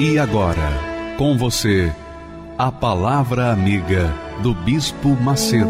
[0.00, 1.92] E agora, com você,
[2.56, 5.66] a Palavra Amiga do Bispo Macedo.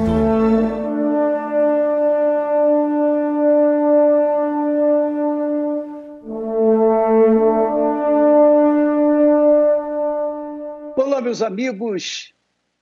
[10.95, 12.35] Olá, meus amigos,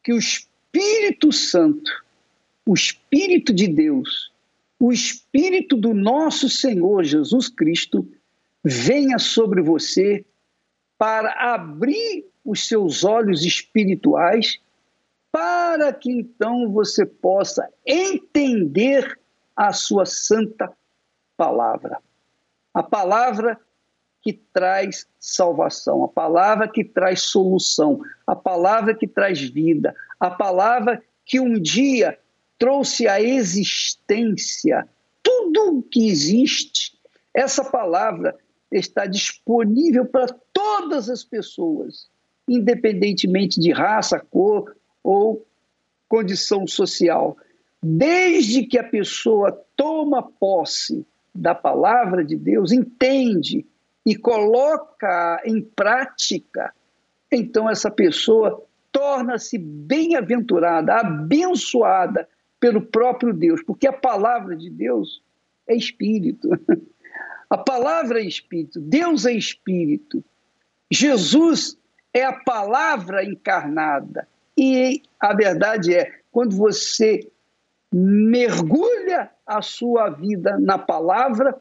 [0.03, 1.93] que o Espírito Santo,
[2.67, 4.33] o Espírito de Deus,
[4.81, 8.05] o Espírito do nosso Senhor Jesus Cristo
[8.65, 10.25] venha sobre você
[10.99, 14.59] para abrir os seus olhos espirituais,
[15.31, 19.19] para que então você possa entender
[19.55, 20.73] a sua santa
[21.37, 21.99] palavra.
[22.73, 23.59] A palavra
[24.23, 31.03] que traz salvação, a palavra que traz solução, a palavra que traz vida, a palavra
[31.25, 32.19] que um dia
[32.59, 34.89] trouxe a existência
[35.23, 36.99] tudo o que existe.
[37.35, 38.37] Essa palavra
[38.71, 40.35] está disponível para
[40.67, 42.09] todas as pessoas,
[42.49, 45.47] independentemente de raça, cor ou
[46.09, 47.37] condição social.
[47.81, 53.65] Desde que a pessoa toma posse da palavra de Deus, entende
[54.05, 56.73] e coloca em prática,
[57.31, 62.29] então essa pessoa torna-se bem-aventurada, abençoada
[62.59, 65.23] pelo próprio Deus, porque a palavra de Deus
[65.69, 66.49] é espírito.
[67.49, 70.25] A palavra é espírito, Deus é espírito.
[70.91, 71.77] Jesus
[72.13, 74.27] é a palavra encarnada.
[74.57, 77.31] E a verdade é, quando você
[77.93, 81.59] mergulha a sua vida na palavra,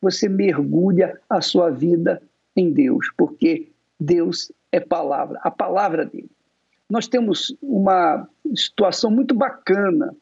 [0.00, 2.22] você mergulha a sua vida
[2.56, 6.30] em Deus, porque Deus é palavra, a palavra dele.
[6.88, 10.14] Nós temos uma situação muito bacana.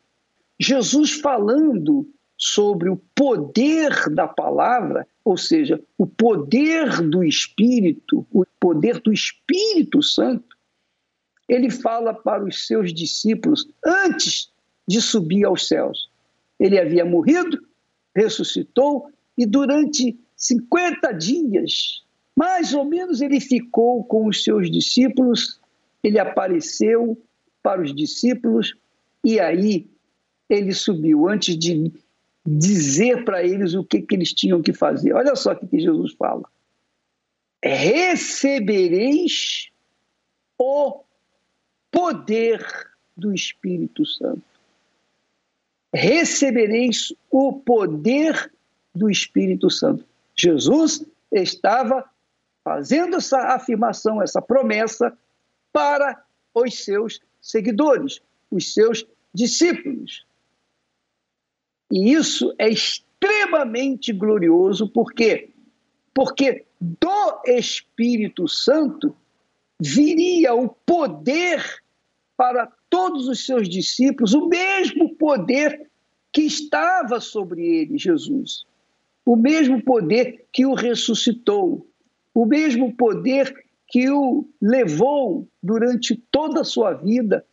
[0.58, 9.00] Jesus falando sobre o poder da palavra, ou seja, o poder do Espírito, o poder
[9.00, 10.56] do Espírito Santo,
[11.48, 14.50] ele fala para os seus discípulos antes
[14.86, 16.10] de subir aos céus.
[16.58, 17.62] Ele havia morrido,
[18.14, 22.02] ressuscitou e durante 50 dias,
[22.34, 25.58] mais ou menos, ele ficou com os seus discípulos,
[26.02, 27.18] ele apareceu
[27.62, 28.74] para os discípulos
[29.24, 29.88] e aí
[30.48, 31.74] ele subiu antes de
[32.46, 35.12] dizer para eles o que, que eles tinham que fazer.
[35.12, 36.48] Olha só o que, que Jesus fala.
[37.62, 39.70] Recebereis
[40.58, 41.02] o
[41.90, 42.64] poder
[43.16, 44.42] do Espírito Santo.
[45.92, 48.52] Recebereis o poder
[48.94, 50.04] do Espírito Santo.
[50.36, 52.08] Jesus estava
[52.62, 55.16] fazendo essa afirmação, essa promessa
[55.72, 56.22] para
[56.54, 58.20] os seus seguidores,
[58.50, 60.26] os seus discípulos.
[61.90, 65.50] E isso é extremamente glorioso, por quê?
[66.12, 69.14] Porque do Espírito Santo
[69.80, 71.64] viria o poder
[72.36, 75.90] para todos os seus discípulos, o mesmo poder
[76.32, 78.64] que estava sobre ele, Jesus.
[79.24, 81.86] O mesmo poder que o ressuscitou,
[82.34, 83.52] o mesmo poder
[83.88, 87.44] que o levou durante toda a sua vida,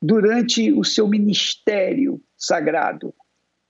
[0.00, 3.14] durante o seu ministério sagrado.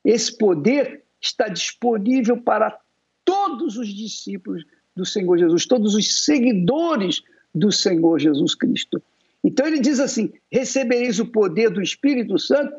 [0.07, 2.79] Esse poder está disponível para
[3.25, 9.03] todos os discípulos do Senhor Jesus, todos os seguidores do Senhor Jesus Cristo.
[9.43, 12.73] Então ele diz assim: recebereis o poder do Espírito Santo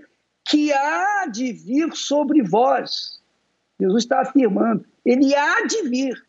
[0.45, 3.19] que há de vir sobre vós.
[3.77, 6.25] Jesus está afirmando, ele há de vir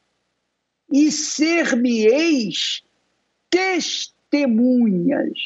[0.92, 2.82] e ser-me-eis
[3.48, 5.38] testemunhas.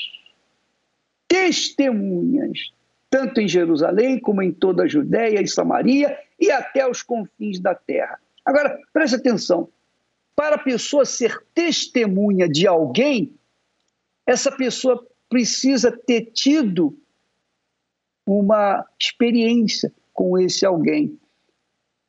[1.29, 2.73] Testemunhas
[3.13, 7.75] tanto em Jerusalém como em toda a Judéia e Samaria e até os confins da
[7.75, 8.19] terra.
[8.43, 9.69] Agora, preste atenção:
[10.35, 13.35] para a pessoa ser testemunha de alguém,
[14.27, 16.99] essa pessoa precisa ter tido
[18.27, 21.19] uma experiência com esse alguém.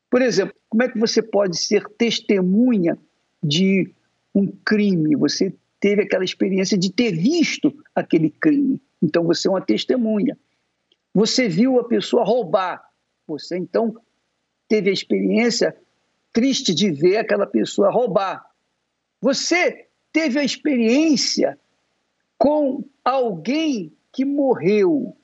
[0.10, 2.98] Por exemplo, como é que você pode ser testemunha
[3.44, 3.94] de
[4.34, 5.18] um crime?
[5.18, 8.82] Você teve aquela experiência de ter visto aquele crime.
[9.02, 10.38] Então você é uma testemunha.
[11.14, 12.84] Você viu a pessoa roubar.
[13.28, 13.96] Você então
[14.68, 15.78] teve a experiência
[16.32, 18.44] triste de ver aquela pessoa roubar.
[19.22, 21.58] Você teve a experiência
[22.38, 25.16] com alguém que morreu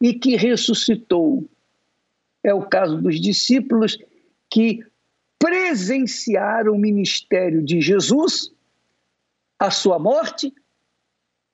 [0.00, 1.48] e que ressuscitou.
[2.42, 3.98] É o caso dos discípulos
[4.48, 4.80] que
[5.38, 8.50] presenciaram o ministério de Jesus,
[9.58, 10.54] a sua morte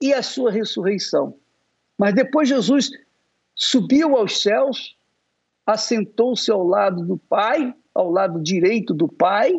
[0.00, 1.36] e a sua ressurreição.
[1.98, 2.90] Mas depois Jesus
[3.54, 4.96] subiu aos céus,
[5.66, 9.52] assentou-se ao lado do Pai, ao lado direito do Pai,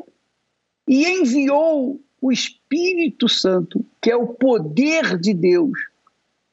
[0.87, 5.77] e enviou o Espírito Santo, que é o poder de Deus,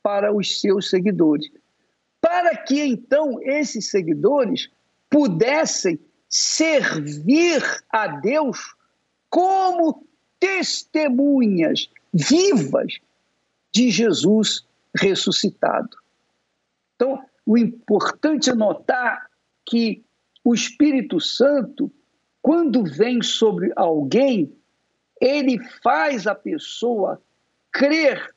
[0.03, 1.51] para os seus seguidores.
[2.21, 4.71] Para que então esses seguidores
[5.09, 5.99] pudessem
[6.29, 8.75] servir a Deus
[9.29, 10.07] como
[10.39, 12.99] testemunhas vivas
[13.73, 15.97] de Jesus ressuscitado.
[16.97, 19.29] Então, o importante é notar
[19.67, 20.05] que
[20.45, 21.91] o Espírito Santo,
[22.41, 24.57] quando vem sobre alguém,
[25.21, 27.21] ele faz a pessoa
[27.73, 28.33] crer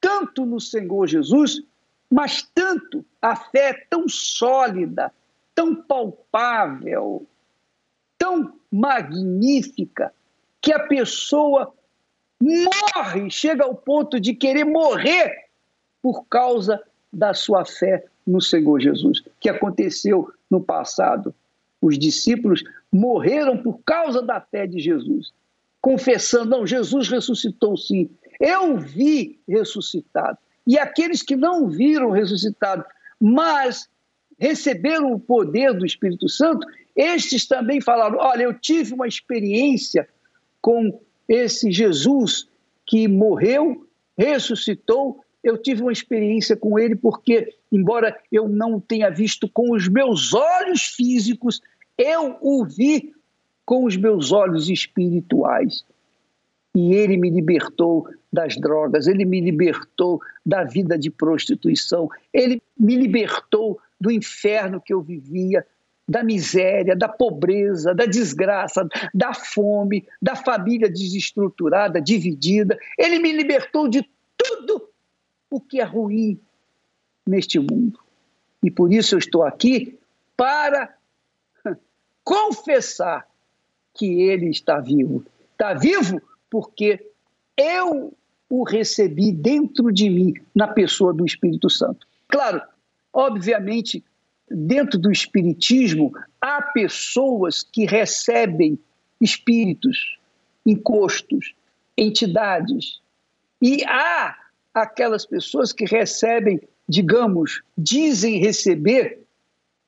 [0.00, 1.60] tanto no Senhor Jesus,
[2.08, 5.12] mas tanto a fé é tão sólida,
[5.52, 7.26] tão palpável,
[8.16, 10.14] tão magnífica,
[10.60, 11.74] que a pessoa
[12.40, 15.48] morre, chega ao ponto de querer morrer
[16.00, 16.80] por causa
[17.12, 21.34] da sua fé no Senhor Jesus, que aconteceu no passado.
[21.80, 25.32] Os discípulos morreram por causa da fé de Jesus
[25.80, 28.10] confessando: não, Jesus ressuscitou sim.
[28.40, 30.38] Eu vi ressuscitado.
[30.66, 32.84] E aqueles que não viram ressuscitado,
[33.20, 33.88] mas
[34.38, 40.08] receberam o poder do Espírito Santo, estes também falaram: olha, eu tive uma experiência
[40.60, 42.46] com esse Jesus
[42.86, 43.86] que morreu,
[44.16, 45.24] ressuscitou.
[45.42, 50.34] Eu tive uma experiência com ele porque, embora eu não tenha visto com os meus
[50.34, 51.60] olhos físicos,
[51.96, 53.12] eu o vi
[53.64, 55.84] com os meus olhos espirituais.
[56.74, 62.94] E ele me libertou das drogas, ele me libertou da vida de prostituição, ele me
[62.94, 65.66] libertou do inferno que eu vivia,
[66.08, 72.78] da miséria, da pobreza, da desgraça, da fome, da família desestruturada, dividida.
[72.98, 74.87] Ele me libertou de tudo
[75.50, 76.40] o que é ruim
[77.26, 77.98] neste mundo.
[78.62, 79.98] E por isso eu estou aqui
[80.36, 80.94] para
[82.24, 83.26] confessar
[83.94, 85.24] que ele está vivo.
[85.52, 87.10] Está vivo porque
[87.56, 88.12] eu
[88.48, 92.06] o recebi dentro de mim, na pessoa do Espírito Santo.
[92.28, 92.62] Claro,
[93.12, 94.02] obviamente,
[94.50, 98.78] dentro do Espiritismo, há pessoas que recebem
[99.20, 100.18] espíritos,
[100.64, 101.54] encostos,
[101.96, 103.00] entidades.
[103.60, 104.36] E há
[104.82, 109.20] aquelas pessoas que recebem, digamos, dizem receber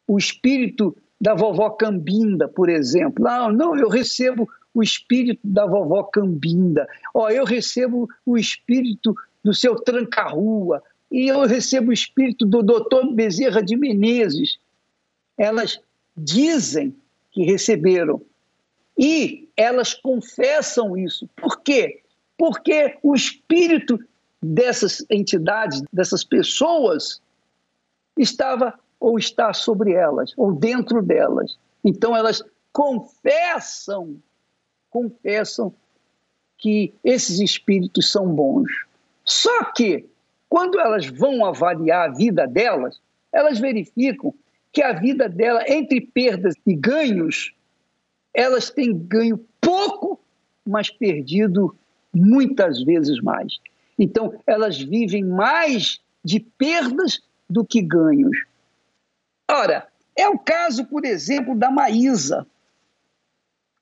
[0.06, 3.22] o espírito da vovó Cambinda, por exemplo.
[3.22, 6.88] Não, não, eu recebo o espírito da vovó Cambinda.
[7.14, 9.14] Ó, eu recebo o espírito
[9.44, 10.82] do seu tranca-rua.
[11.10, 14.58] E eu recebo o espírito do doutor Bezerra de Menezes.
[15.36, 15.80] Elas
[16.16, 16.94] dizem
[17.32, 18.22] que receberam.
[18.96, 21.28] E elas confessam isso.
[21.36, 22.02] Por quê?
[22.36, 23.98] Porque o espírito
[24.42, 27.20] dessas entidades, dessas pessoas,
[28.16, 31.58] estava ou está sobre elas, ou dentro delas.
[31.84, 34.16] Então elas confessam,
[34.90, 35.74] confessam
[36.58, 38.70] que esses espíritos são bons.
[39.24, 40.06] Só que,
[40.48, 43.00] quando elas vão avaliar a vida delas,
[43.32, 44.34] elas verificam
[44.72, 47.54] que a vida dela, entre perdas e ganhos,
[48.34, 50.20] elas têm ganho pouco,
[50.66, 51.74] mas perdido
[52.12, 53.58] muitas vezes mais.
[54.00, 58.46] Então, elas vivem mais de perdas do que ganhos.
[59.50, 62.46] Ora, é o caso, por exemplo, da Maísa.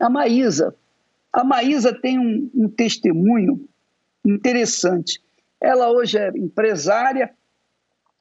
[0.01, 0.75] A Maísa.
[1.33, 3.69] A Maísa tem um, um testemunho
[4.25, 5.23] interessante.
[5.61, 7.33] Ela hoje é empresária,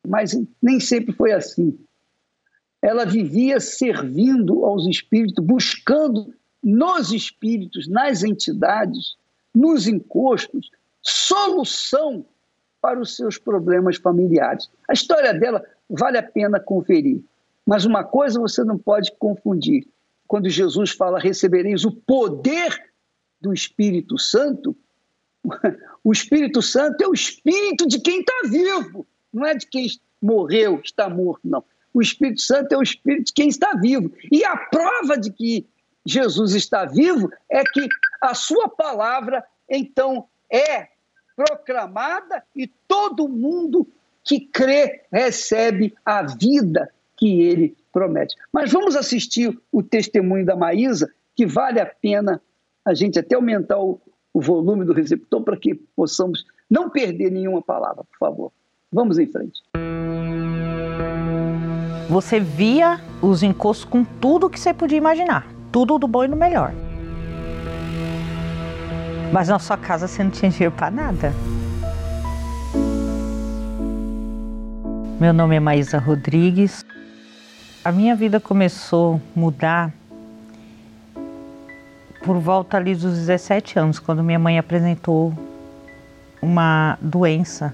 [0.08, 1.80] mas nem sempre foi assim.
[2.80, 6.32] Ela vivia servindo aos espíritos, buscando
[6.64, 9.16] nos espíritos, nas entidades,
[9.54, 10.70] nos encostos,
[11.10, 12.26] solução
[12.82, 14.70] para os seus problemas familiares.
[14.90, 17.24] A história dela vale a pena conferir.
[17.66, 19.88] Mas uma coisa você não pode confundir.
[20.28, 22.92] Quando Jesus fala recebereis o poder
[23.40, 24.76] do Espírito Santo,
[26.04, 29.88] o Espírito Santo é o espírito de quem está vivo, não é de quem
[30.22, 31.64] morreu, está morto, não.
[31.94, 34.12] O Espírito Santo é o espírito de quem está vivo.
[34.32, 35.66] E a prova de que
[36.06, 37.88] Jesus está vivo é que
[38.22, 40.88] a sua palavra, então, é
[41.38, 43.88] proclamada e todo mundo
[44.24, 48.36] que crê recebe a vida que ele promete.
[48.52, 52.42] Mas vamos assistir o testemunho da Maísa, que vale a pena
[52.84, 54.02] a gente até aumentar o,
[54.34, 58.52] o volume do receptor para que possamos não perder nenhuma palavra, por favor.
[58.92, 59.62] Vamos em frente.
[62.10, 66.36] Você via os encostos com tudo que você podia imaginar, tudo do bom e do
[66.36, 66.74] melhor.
[69.32, 71.34] Mas na sua casa você não tinha dinheiro para nada.
[75.20, 76.86] Meu nome é Maísa Rodrigues.
[77.84, 79.92] A minha vida começou a mudar
[82.24, 85.34] por volta ali dos 17 anos, quando minha mãe apresentou
[86.42, 87.74] uma doença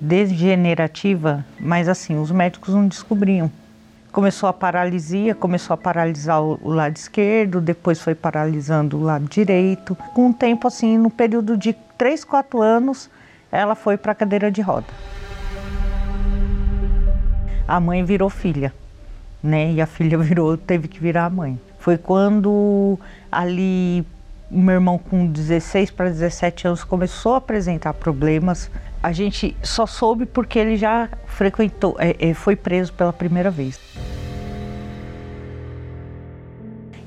[0.00, 3.50] degenerativa, mas assim, os médicos não descobriam.
[4.14, 9.94] Começou a paralisia, começou a paralisar o, lado esquerdo, depois foi paralisando o lado direito.
[10.14, 13.10] Com o tempo, assim, no período de 3, 4 anos,
[13.52, 14.86] ela foi para a cadeira de roda
[17.66, 18.72] a mãe virou filha,
[19.42, 19.72] né?
[19.72, 21.58] E a filha virou, teve que virar a mãe.
[21.78, 22.98] Foi quando
[23.30, 24.06] ali
[24.50, 28.70] meu irmão com 16 para 17 anos começou a apresentar problemas.
[29.02, 33.78] A gente só soube porque ele já frequentou, é, é, foi preso pela primeira vez.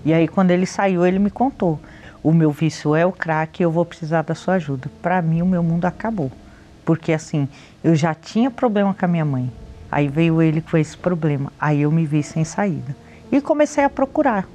[0.05, 1.79] E aí quando ele saiu, ele me contou:
[2.23, 4.89] "O meu vício é o crack, eu vou precisar da sua ajuda".
[5.01, 6.31] Para mim o meu mundo acabou.
[6.85, 7.47] Porque assim,
[7.83, 9.51] eu já tinha problema com a minha mãe.
[9.91, 11.51] Aí veio ele com esse problema.
[11.59, 12.95] Aí eu me vi sem saída.
[13.31, 14.47] E comecei a procurar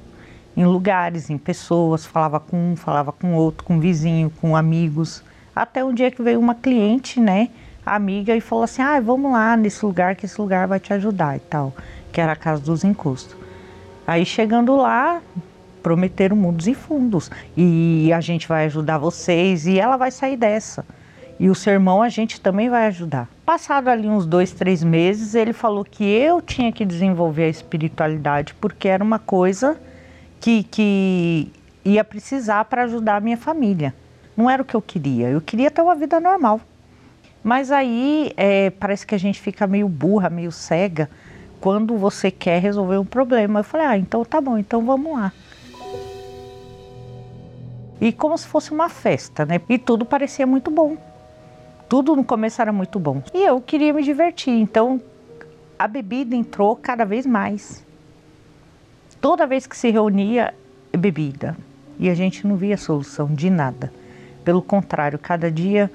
[0.55, 5.23] em lugares, em pessoas, falava com um, falava com outro, com um vizinho, com amigos.
[5.55, 7.49] Até um dia que veio uma cliente, né,
[7.85, 11.35] amiga, e falou assim: ah, vamos lá nesse lugar, que esse lugar vai te ajudar
[11.37, 11.73] e tal,
[12.11, 13.42] que era a Casa dos Encostos.
[14.05, 15.21] Aí chegando lá,
[15.81, 17.29] prometeram mundos e fundos.
[17.55, 20.85] E a gente vai ajudar vocês e ela vai sair dessa.
[21.39, 23.27] E o sermão a gente também vai ajudar.
[23.45, 28.53] Passado ali uns dois, três meses, ele falou que eu tinha que desenvolver a espiritualidade
[28.55, 29.77] porque era uma coisa
[30.39, 31.51] que, que
[31.83, 33.93] ia precisar para ajudar a minha família.
[34.37, 36.61] Não era o que eu queria, eu queria ter uma vida normal.
[37.43, 41.09] Mas aí é, parece que a gente fica meio burra, meio cega
[41.63, 43.61] quando você quer resolver um problema.
[43.61, 45.31] Eu falei, ah, então tá bom, então vamos lá.
[48.01, 49.61] E como se fosse uma festa, né?
[49.69, 50.97] E tudo parecia muito bom.
[51.87, 53.23] Tudo no começo era muito bom.
[53.33, 55.01] E eu queria me divertir, então
[55.79, 57.81] a bebida entrou cada vez mais.
[59.21, 60.53] Toda vez que se reunia,
[60.91, 61.55] bebida.
[61.97, 63.89] E a gente não via solução de nada.
[64.43, 65.89] Pelo contrário, cada dia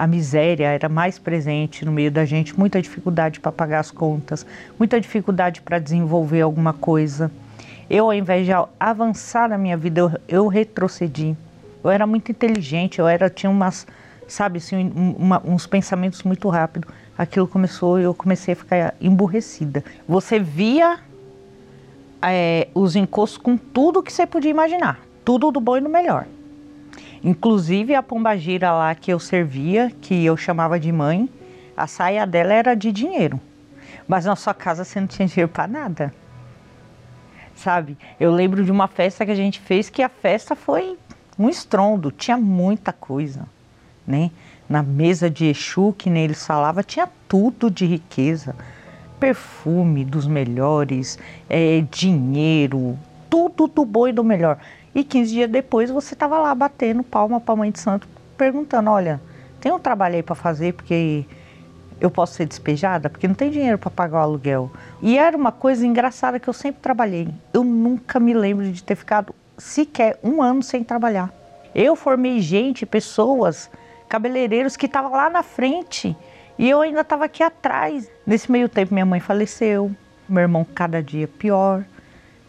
[0.00, 4.46] a miséria era mais presente no meio da gente, muita dificuldade para pagar as contas,
[4.78, 7.30] muita dificuldade para desenvolver alguma coisa.
[7.90, 11.36] Eu, ao invés de avançar na minha vida, eu, eu retrocedi.
[11.84, 13.86] Eu era muito inteligente, eu era tinha umas
[14.26, 16.90] sabe, assim, uma, uns pensamentos muito rápidos.
[17.18, 19.84] Aquilo começou e eu comecei a ficar emburrecida.
[20.08, 20.98] Você via
[22.22, 26.24] é, os encostos com tudo que você podia imaginar, tudo do bom e do melhor.
[27.22, 31.28] Inclusive a pombagira lá que eu servia, que eu chamava de mãe,
[31.76, 33.40] a saia dela era de dinheiro.
[34.08, 36.14] Mas na sua casa você não tinha dinheiro para nada.
[37.54, 37.96] Sabe?
[38.18, 40.98] Eu lembro de uma festa que a gente fez que a festa foi
[41.38, 43.46] um estrondo, tinha muita coisa
[44.10, 44.30] né?
[44.68, 48.54] Na mesa de Exu, que nem eles falavam, tinha tudo de riqueza.
[49.18, 52.98] Perfume dos melhores, é, dinheiro,
[53.28, 54.58] tudo do bom e do melhor.
[54.94, 58.90] E 15 dias depois você estava lá batendo palma para a mãe de santo, perguntando:
[58.90, 59.20] olha,
[59.60, 61.24] tem um trabalho aí para fazer porque
[62.00, 63.10] eu posso ser despejada?
[63.10, 64.70] Porque não tem dinheiro para pagar o aluguel.
[65.02, 67.28] E era uma coisa engraçada que eu sempre trabalhei.
[67.52, 71.32] Eu nunca me lembro de ter ficado sequer um ano sem trabalhar.
[71.74, 73.70] Eu formei gente, pessoas
[74.08, 76.16] cabeleireiros que estavam lá na frente
[76.58, 78.10] e eu ainda estava aqui atrás.
[78.26, 79.94] Nesse meio tempo, minha mãe faleceu,
[80.28, 81.84] meu irmão cada dia pior.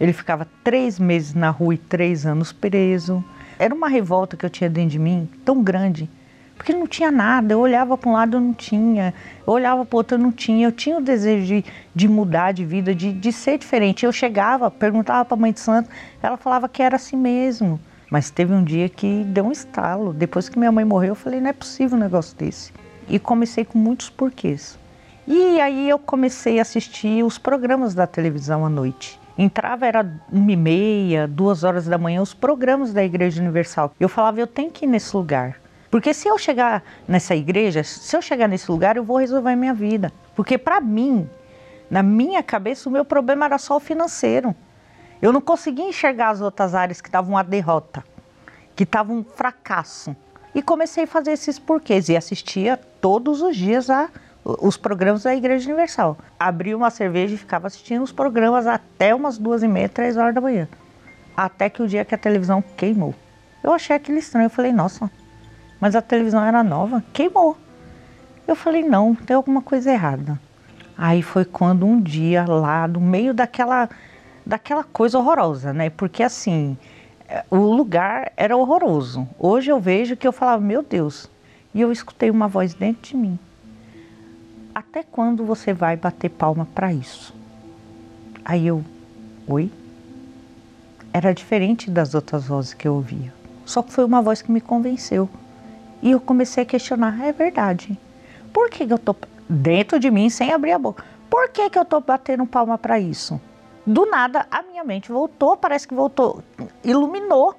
[0.01, 3.23] Ele ficava três meses na rua e três anos preso.
[3.59, 6.09] Era uma revolta que eu tinha dentro de mim tão grande,
[6.57, 7.53] porque não tinha nada.
[7.53, 9.13] Eu olhava para um lado, eu não tinha.
[9.45, 10.65] Eu olhava para o outro, eu não tinha.
[10.65, 14.03] Eu tinha o desejo de, de mudar de vida, de, de ser diferente.
[14.03, 15.87] Eu chegava, perguntava para a mãe de santo,
[16.19, 17.79] ela falava que era assim mesmo.
[18.09, 20.13] Mas teve um dia que deu um estalo.
[20.13, 22.73] Depois que minha mãe morreu, eu falei, não é possível um negócio desse.
[23.07, 24.79] E comecei com muitos porquês.
[25.27, 29.20] E aí eu comecei a assistir os programas da televisão à noite.
[29.37, 33.93] Entrava, era uma e meia, duas horas da manhã, os programas da Igreja Universal.
[33.99, 35.59] Eu falava, eu tenho que ir nesse lugar.
[35.89, 39.55] Porque se eu chegar nessa igreja, se eu chegar nesse lugar, eu vou resolver a
[39.57, 40.11] minha vida.
[40.33, 41.29] Porque para mim,
[41.89, 44.55] na minha cabeça, o meu problema era só o financeiro.
[45.21, 48.03] Eu não conseguia enxergar as outras áreas que estavam uma derrota,
[48.73, 50.15] que estavam um fracasso.
[50.55, 54.09] E comecei a fazer esses porquês e assistia todos os dias a,
[54.43, 56.17] os programas da Igreja Universal.
[56.39, 60.33] Abria uma cerveja e ficava assistindo os programas até umas duas e meia, três horas
[60.33, 60.67] da manhã.
[61.35, 63.13] Até que o dia que a televisão queimou.
[63.63, 64.47] Eu achei aquilo estranho.
[64.47, 65.09] Eu falei, nossa,
[65.79, 67.57] mas a televisão era nova, queimou.
[68.47, 70.39] Eu falei, não, tem alguma coisa errada.
[70.97, 73.89] Aí foi quando um dia lá, no meio daquela,
[74.45, 75.89] daquela coisa horrorosa, né?
[75.89, 76.77] Porque assim,
[77.27, 79.27] é, o lugar era horroroso.
[79.39, 81.29] Hoje eu vejo que eu falava, meu Deus.
[81.73, 83.39] E eu escutei uma voz dentro de mim.
[84.73, 87.33] Até quando você vai bater palma para isso?
[88.45, 88.83] Aí eu,
[89.45, 89.69] oi?
[91.13, 93.33] Era diferente das outras vozes que eu ouvia.
[93.65, 95.29] Só que foi uma voz que me convenceu.
[96.01, 97.99] E eu comecei a questionar, é verdade.
[98.53, 99.13] Por que, que eu tô
[99.47, 101.03] dentro de mim sem abrir a boca?
[101.29, 103.39] Por que, que eu tô batendo palma para isso?
[103.85, 106.43] Do nada a minha mente voltou, parece que voltou,
[106.83, 107.55] iluminou.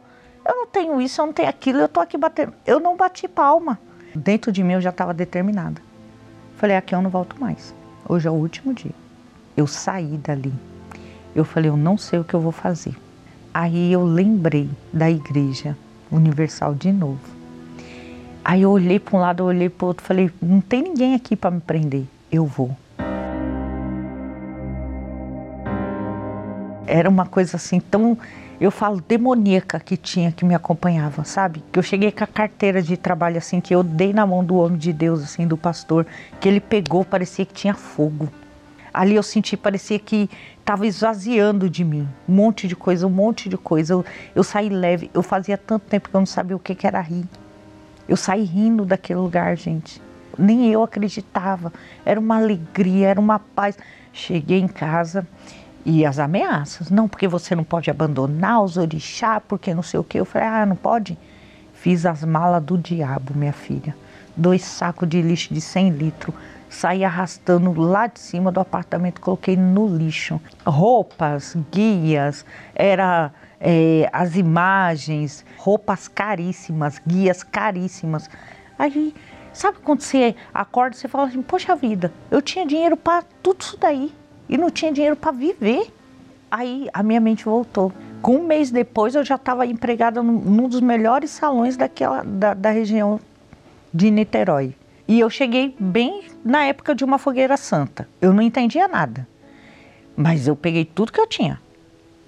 [0.46, 2.54] Eu não tenho isso, eu não tenho aquilo, eu tô aqui batendo.
[2.66, 3.78] Eu não bati palma.
[4.14, 5.91] Dentro de mim eu já estava determinada.
[6.62, 7.74] Falei, aqui eu não volto mais.
[8.08, 8.94] Hoje é o último dia.
[9.56, 10.54] Eu saí dali.
[11.34, 12.94] Eu falei, eu não sei o que eu vou fazer.
[13.52, 15.76] Aí eu lembrei da igreja
[16.08, 17.18] universal de novo.
[18.44, 21.16] Aí eu olhei para um lado, eu olhei para o outro, falei: não tem ninguém
[21.16, 22.76] aqui para me prender, eu vou.
[26.86, 28.16] Era uma coisa assim tão,
[28.64, 31.64] eu falo, demoníaca que tinha que me acompanhava, sabe?
[31.72, 34.54] Que eu cheguei com a carteira de trabalho assim, que eu dei na mão do
[34.54, 36.06] homem de Deus, assim, do pastor,
[36.40, 38.28] que ele pegou, parecia que tinha fogo.
[38.94, 42.06] Ali eu senti, parecia que estava esvaziando de mim.
[42.28, 43.94] Um monte de coisa, um monte de coisa.
[43.94, 45.10] Eu, eu saí leve.
[45.12, 47.24] Eu fazia tanto tempo que eu não sabia o que, que era rir.
[48.06, 50.00] Eu saí rindo daquele lugar, gente.
[50.38, 51.72] Nem eu acreditava.
[52.04, 53.76] Era uma alegria, era uma paz.
[54.12, 55.26] Cheguei em casa
[55.84, 56.90] e as ameaças.
[56.90, 60.18] Não, porque você não pode abandonar os orixá, porque não sei o que.
[60.18, 61.18] Eu falei, ah, não pode?
[61.74, 63.96] Fiz as malas do diabo, minha filha.
[64.36, 66.34] Dois sacos de lixo de 100 litros
[66.72, 70.40] saí arrastando lá de cima do apartamento, coloquei no lixo.
[70.64, 78.28] Roupas, guias, era é, as imagens, roupas caríssimas, guias caríssimas.
[78.78, 79.14] Aí,
[79.52, 83.76] sabe quando você acorda você fala assim, poxa vida, eu tinha dinheiro para tudo isso
[83.76, 84.12] daí
[84.48, 85.92] e não tinha dinheiro para viver.
[86.50, 87.92] Aí a minha mente voltou.
[88.20, 92.70] Com um mês depois eu já estava empregada num, dos melhores salões daquela, da, da
[92.70, 93.18] região
[93.92, 94.74] de Niterói.
[95.08, 98.08] E eu cheguei bem na época de uma fogueira santa.
[98.20, 99.26] Eu não entendia nada.
[100.16, 101.60] Mas eu peguei tudo que eu tinha.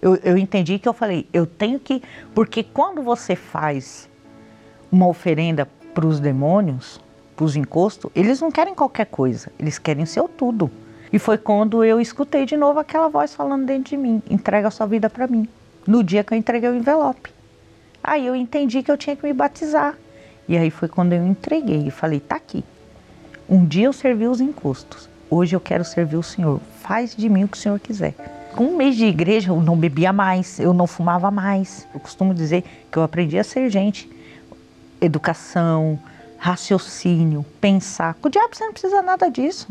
[0.02, 2.02] Eu, eu entendi que eu falei, eu tenho que.
[2.34, 4.08] Porque quando você faz
[4.90, 7.00] uma oferenda para os demônios,
[7.36, 10.70] para os encostos, eles não querem qualquer coisa, eles querem seu tudo.
[11.14, 14.70] E foi quando eu escutei de novo aquela voz falando dentro de mim: entrega a
[14.72, 15.48] sua vida para mim.
[15.86, 17.32] No dia que eu entreguei o envelope.
[18.02, 19.96] Aí eu entendi que eu tinha que me batizar.
[20.48, 22.64] E aí foi quando eu entreguei e falei: tá aqui.
[23.48, 26.60] Um dia eu servi os encostos, hoje eu quero servir o Senhor.
[26.80, 28.14] Faz de mim o que o Senhor quiser.
[28.56, 31.86] Com um mês de igreja eu não bebia mais, eu não fumava mais.
[31.94, 34.10] Eu costumo dizer que eu aprendi a ser gente.
[35.00, 35.96] Educação,
[36.38, 38.14] raciocínio, pensar.
[38.14, 39.68] Com o diabo você não precisa nada disso.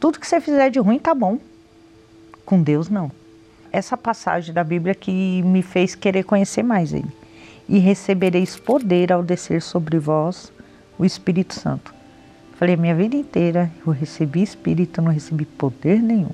[0.00, 1.38] Tudo que você fizer de ruim tá bom.
[2.44, 3.10] Com Deus não.
[3.72, 7.10] Essa passagem da Bíblia que me fez querer conhecer mais Ele.
[7.68, 10.52] E recebereis poder ao descer sobre vós
[10.98, 11.94] o Espírito Santo.
[12.58, 16.30] Falei, minha vida inteira eu recebi espírito, não recebi poder nenhum.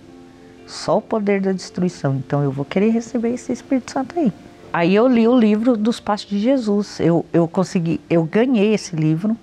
[0.66, 2.16] Só o poder da destruição.
[2.16, 4.32] Então eu vou querer receber esse Espírito Santo aí.
[4.72, 6.98] Aí eu li o livro dos Passos de Jesus.
[6.98, 9.36] Eu, eu consegui, eu ganhei esse livro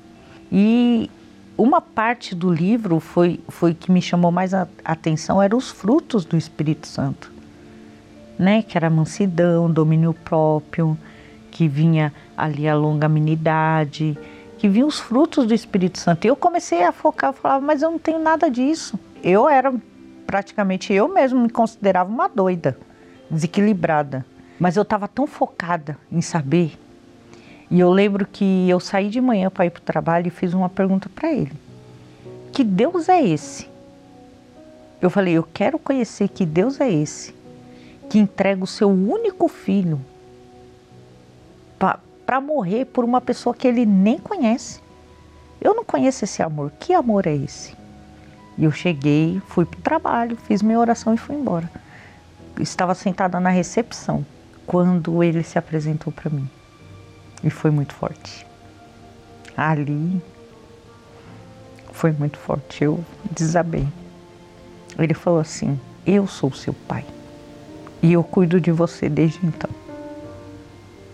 [0.52, 1.10] e
[1.62, 6.26] uma parte do livro foi, foi que me chamou mais a atenção eram os frutos
[6.26, 7.32] do Espírito Santo,
[8.38, 8.64] né?
[8.64, 10.98] Que era mansidão, domínio próprio,
[11.52, 14.18] que vinha ali a longanimidade,
[14.58, 16.26] que vinham os frutos do Espírito Santo.
[16.26, 19.00] E eu comecei a focar, eu falava, mas eu não tenho nada disso.
[19.24, 19.74] Eu era
[20.26, 22.78] praticamente eu mesmo me considerava uma doida,
[23.30, 24.26] desequilibrada.
[24.60, 26.80] Mas eu estava tão focada em saber.
[27.72, 30.54] E eu lembro que eu saí de manhã para ir para o trabalho e fiz
[30.54, 31.54] uma pergunta para ele:
[32.52, 33.70] Que Deus é esse?
[35.02, 37.34] Eu falei: Eu quero conhecer que Deus é esse
[38.10, 40.02] que entrega o seu único filho
[41.80, 44.82] para morrer por uma pessoa que ele nem conhece.
[45.62, 46.74] Eu não conheço esse amor.
[46.78, 47.74] Que amor é esse?
[48.58, 51.72] E eu cheguei, fui para o trabalho, fiz minha oração e fui embora.
[52.60, 54.26] Estava sentada na recepção
[54.68, 56.50] quando ele se apresentou para mim.
[57.44, 58.46] E foi muito forte.
[59.56, 60.22] Ali
[61.92, 62.84] foi muito forte.
[62.84, 63.88] Eu desabei.
[64.98, 67.06] Ele falou assim: Eu sou seu pai
[68.02, 69.70] e eu cuido de você desde então.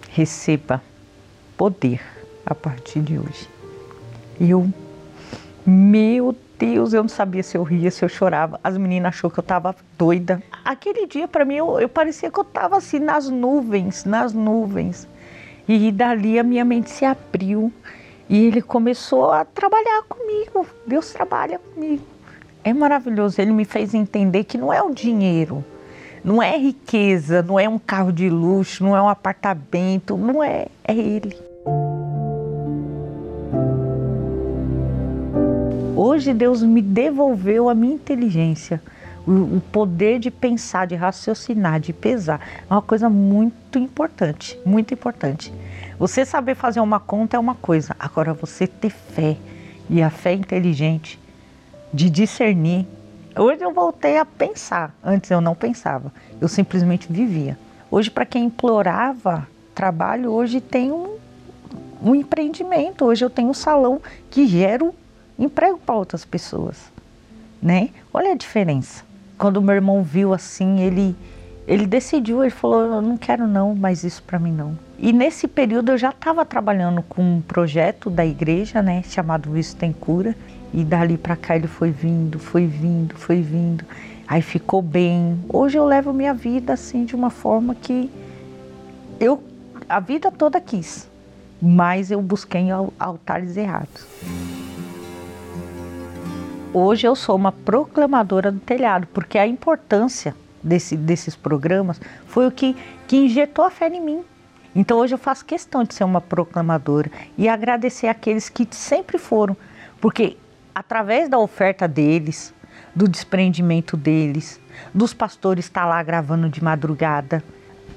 [0.09, 0.81] Receba
[1.57, 2.01] poder
[2.45, 3.49] a partir de hoje.
[4.39, 4.71] Eu,
[5.65, 8.59] meu Deus, eu não sabia se eu ria, se eu chorava.
[8.63, 10.41] As meninas achou que eu estava doida.
[10.63, 15.07] Aquele dia, para mim, eu, eu parecia que eu estava assim nas nuvens, nas nuvens.
[15.67, 17.71] E dali a minha mente se abriu
[18.29, 20.65] e ele começou a trabalhar comigo.
[20.85, 22.03] Deus trabalha comigo.
[22.63, 23.41] É maravilhoso.
[23.41, 25.63] Ele me fez entender que não é o dinheiro,
[26.23, 30.67] não é riqueza, não é um carro de luxo, não é um apartamento, não é,
[30.83, 31.35] é ele.
[35.95, 38.81] Hoje Deus me devolveu a minha inteligência,
[39.27, 42.39] o, poder de pensar, de raciocinar, de pesar.
[42.69, 45.53] É uma coisa muito importante, muito importante.
[45.99, 49.35] Você saber fazer uma conta é uma coisa, agora você ter fé
[49.89, 51.19] e a fé inteligente
[51.93, 52.87] de discernir.
[53.35, 57.57] Hoje eu voltei a pensar, antes eu não pensava, eu simplesmente vivia.
[57.91, 61.17] Hoje, para quem implorava trabalho, hoje tem um,
[62.01, 64.91] um empreendimento, hoje eu tenho um salão que gera
[65.37, 66.77] emprego para outras pessoas,
[67.61, 67.89] né?
[68.13, 69.06] Olha a diferença.
[69.37, 71.15] Quando meu irmão viu assim, ele
[71.67, 74.79] ele decidiu, ele falou, eu não quero não, mais isso para mim não.
[74.97, 79.75] E nesse período eu já estava trabalhando com um projeto da igreja, né, chamado Isso
[79.75, 80.33] Tem Cura,
[80.73, 83.83] e dali para cá ele foi vindo, foi vindo, foi vindo.
[84.25, 85.39] Aí ficou bem.
[85.49, 88.09] Hoje eu levo minha vida assim de uma forma que
[89.19, 89.43] eu
[89.89, 91.09] a vida toda quis,
[91.61, 92.67] mas eu busquei
[92.99, 94.05] altares errados.
[96.73, 102.51] Hoje eu sou uma proclamadora do telhado, porque a importância desse, desses programas foi o
[102.51, 102.75] que,
[103.07, 104.23] que injetou a fé em mim.
[104.75, 109.55] Então hoje eu faço questão de ser uma proclamadora e agradecer aqueles que sempre foram,
[110.01, 110.35] porque
[110.75, 112.53] através da oferta deles,
[112.93, 114.59] do desprendimento deles,
[114.93, 117.41] dos pastores estar lá gravando de madrugada,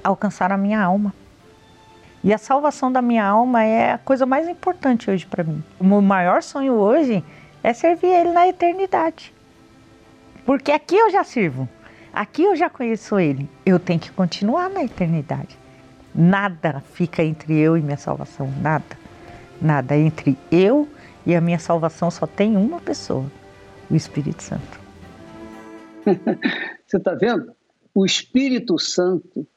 [0.03, 1.13] alcançaram a minha alma.
[2.23, 5.63] E a salvação da minha alma é a coisa mais importante hoje para mim.
[5.79, 7.23] O meu maior sonho hoje
[7.63, 9.33] é servir Ele na eternidade.
[10.45, 11.67] Porque aqui eu já sirvo,
[12.11, 15.57] aqui eu já conheço Ele, eu tenho que continuar na eternidade.
[16.13, 18.99] Nada fica entre eu e minha salvação, nada.
[19.61, 19.95] Nada.
[19.95, 20.87] Entre eu
[21.25, 23.25] e a minha salvação só tem uma pessoa,
[23.89, 24.79] o Espírito Santo.
[26.85, 27.53] Você está vendo?
[27.93, 29.47] O Espírito Santo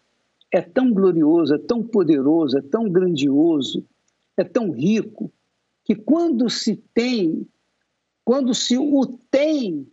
[0.52, 3.84] é tão glorioso, é tão poderoso, é tão grandioso,
[4.36, 5.32] é tão rico,
[5.84, 7.46] que quando se tem
[8.24, 9.86] quando se o tem,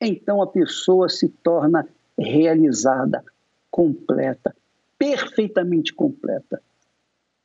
[0.00, 1.86] então a pessoa se torna
[2.18, 3.22] realizada,
[3.70, 4.56] completa,
[4.98, 6.62] perfeitamente completa.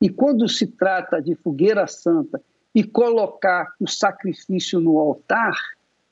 [0.00, 2.42] E quando se trata de fogueira santa
[2.74, 5.54] e colocar o sacrifício no altar,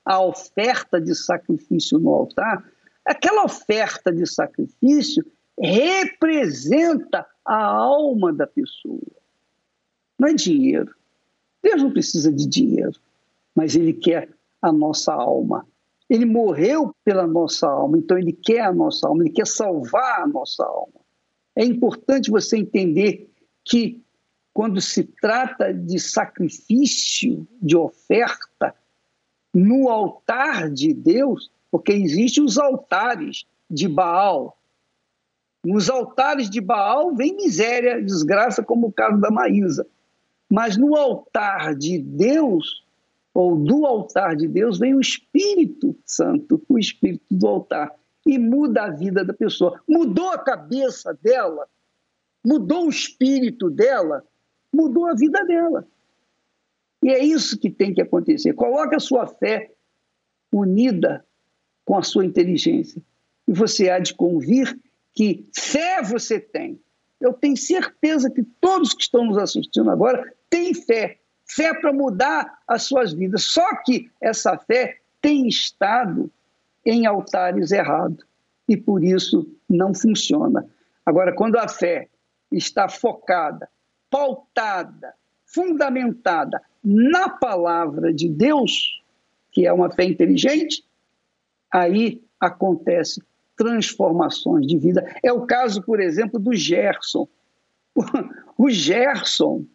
[0.05, 2.65] a oferta de sacrifício no altar,
[3.05, 5.25] aquela oferta de sacrifício
[5.59, 9.01] representa a alma da pessoa.
[10.19, 10.95] Não é dinheiro.
[11.63, 13.01] Deus não precisa de dinheiro
[13.57, 14.29] mas ele quer
[14.61, 15.67] a nossa alma.
[16.09, 20.27] Ele morreu pela nossa alma, então ele quer a nossa alma, ele quer salvar a
[20.27, 21.01] nossa alma.
[21.57, 23.33] É importante você entender
[23.65, 24.05] que
[24.53, 28.75] quando se trata de sacrifício, de oferta,
[29.53, 34.57] no altar de Deus, porque existem os altares de Baal.
[35.65, 39.87] Nos altares de Baal vem miséria, desgraça, como o caso da Maísa.
[40.49, 42.86] Mas no altar de Deus,
[43.37, 47.95] ou do altar de Deus, vem o Espírito Santo, o Espírito do altar,
[48.25, 49.79] e muda a vida da pessoa.
[49.87, 51.69] Mudou a cabeça dela,
[52.43, 54.25] mudou o espírito dela,
[54.73, 55.87] mudou a vida dela.
[57.03, 58.55] E é isso que tem que acontecer.
[58.55, 59.71] Coloque a sua fé
[60.51, 61.23] unida
[61.85, 63.03] com a sua inteligência.
[63.47, 64.81] E você há de convir
[65.13, 66.81] que fé você tem.
[67.21, 72.59] Eu tenho certeza que todos que estão nos assistindo agora têm fé fé para mudar
[72.67, 73.45] as suas vidas.
[73.45, 76.31] Só que essa fé tem estado
[76.85, 78.25] em altares errados
[78.69, 80.67] e por isso não funciona.
[81.05, 82.09] Agora, quando a fé
[82.51, 83.69] está focada,
[84.11, 89.03] pautada, fundamentada na palavra de Deus,
[89.53, 90.85] que é uma fé inteligente,
[91.73, 93.23] aí acontece
[93.57, 95.05] transformações de vida.
[95.23, 97.29] É o caso, por exemplo, do Gerson.
[98.59, 99.67] O Gerson,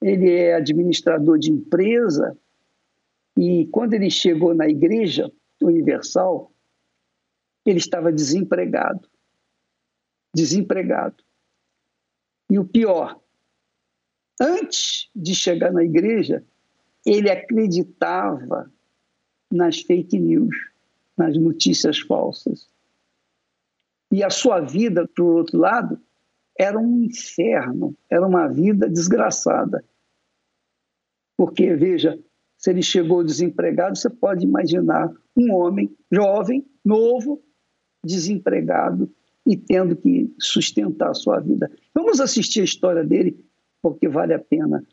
[0.00, 2.36] ele é administrador de empresa
[3.36, 5.30] e quando ele chegou na Igreja
[5.60, 6.52] Universal,
[7.64, 9.08] ele estava desempregado.
[10.34, 11.22] Desempregado.
[12.50, 13.20] E o pior,
[14.40, 16.44] antes de chegar na igreja,
[17.04, 18.72] ele acreditava
[19.50, 20.56] nas fake news,
[21.16, 22.68] nas notícias falsas.
[24.10, 26.00] E a sua vida, por outro lado,
[26.58, 29.84] era um inferno, era uma vida desgraçada.
[31.36, 32.18] Porque, veja,
[32.56, 37.40] se ele chegou desempregado, você pode imaginar um homem jovem, novo,
[38.04, 39.08] desempregado,
[39.46, 41.70] e tendo que sustentar a sua vida.
[41.94, 43.42] Vamos assistir a história dele,
[43.80, 44.84] porque vale a pena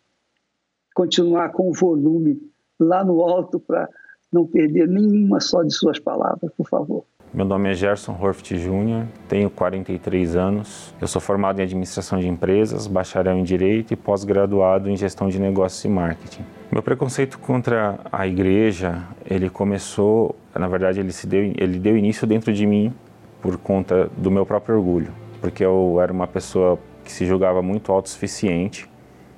[0.93, 2.39] continuar com o volume
[2.80, 3.89] lá no alto para
[4.32, 7.06] não perder nenhuma só de suas palavras, por favor.
[7.36, 10.95] Meu nome é Gerson Horft Júnior, tenho 43 anos.
[11.02, 15.38] Eu sou formado em administração de empresas, bacharel em direito e pós-graduado em gestão de
[15.38, 16.45] negócios e marketing.
[16.71, 22.26] Meu preconceito contra a igreja, ele começou, na verdade, ele se deu, ele deu início
[22.26, 22.93] dentro de mim
[23.41, 27.91] por conta do meu próprio orgulho, porque eu era uma pessoa que se julgava muito
[27.91, 28.89] autossuficiente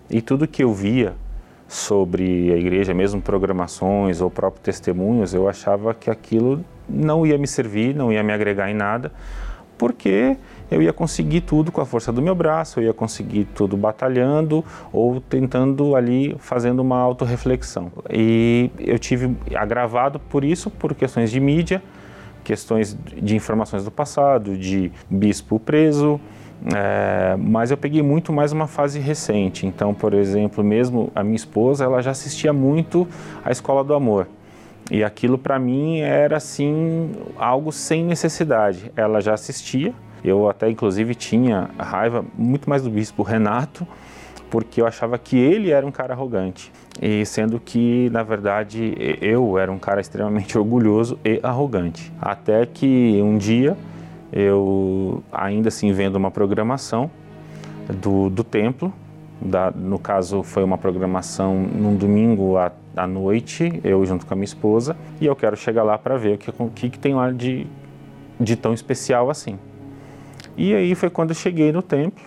[0.07, 1.15] e tudo que eu via
[1.67, 7.47] sobre a igreja, mesmo programações ou próprios testemunhos, eu achava que aquilo não ia me
[7.47, 9.11] servir, não ia me agregar em nada,
[9.77, 10.37] porque
[10.69, 14.63] eu ia conseguir tudo com a força do meu braço, eu ia conseguir tudo batalhando
[14.91, 17.91] ou tentando ali fazendo uma autorreflexão.
[18.09, 21.81] E eu tive agravado por isso, por questões de mídia,
[22.43, 26.19] questões de informações do passado, de bispo preso,
[26.73, 29.65] é, mas eu peguei muito mais uma fase recente.
[29.65, 33.07] Então, por exemplo, mesmo a minha esposa, ela já assistia muito
[33.43, 34.27] à Escola do Amor.
[34.89, 38.91] E aquilo para mim era assim algo sem necessidade.
[38.95, 39.93] Ela já assistia.
[40.23, 43.87] Eu até inclusive tinha raiva muito mais do bispo Renato,
[44.49, 46.71] porque eu achava que ele era um cara arrogante.
[47.01, 52.11] E sendo que, na verdade, eu era um cara extremamente orgulhoso e arrogante.
[52.19, 53.77] Até que um dia
[54.31, 57.09] eu ainda assim vendo uma programação
[58.01, 58.91] do, do templo,
[59.41, 64.37] da, no caso foi uma programação num domingo à, à noite, eu junto com a
[64.37, 67.13] minha esposa, e eu quero chegar lá para ver o que, o que, que tem
[67.13, 67.67] lá de,
[68.39, 69.59] de tão especial assim.
[70.55, 72.23] E aí foi quando eu cheguei no templo,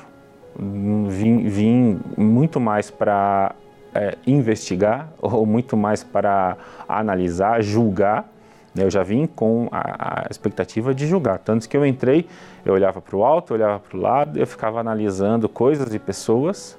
[1.09, 3.55] vim, vim muito mais para
[3.95, 6.57] é, investigar, ou muito mais para
[6.89, 8.31] analisar, julgar,
[8.77, 11.39] eu já vim com a, a, expectativa de julgar.
[11.39, 12.27] Tanto que eu entrei,
[12.65, 16.79] eu olhava para o alto, olhava para o lado, eu ficava analisando coisas e pessoas,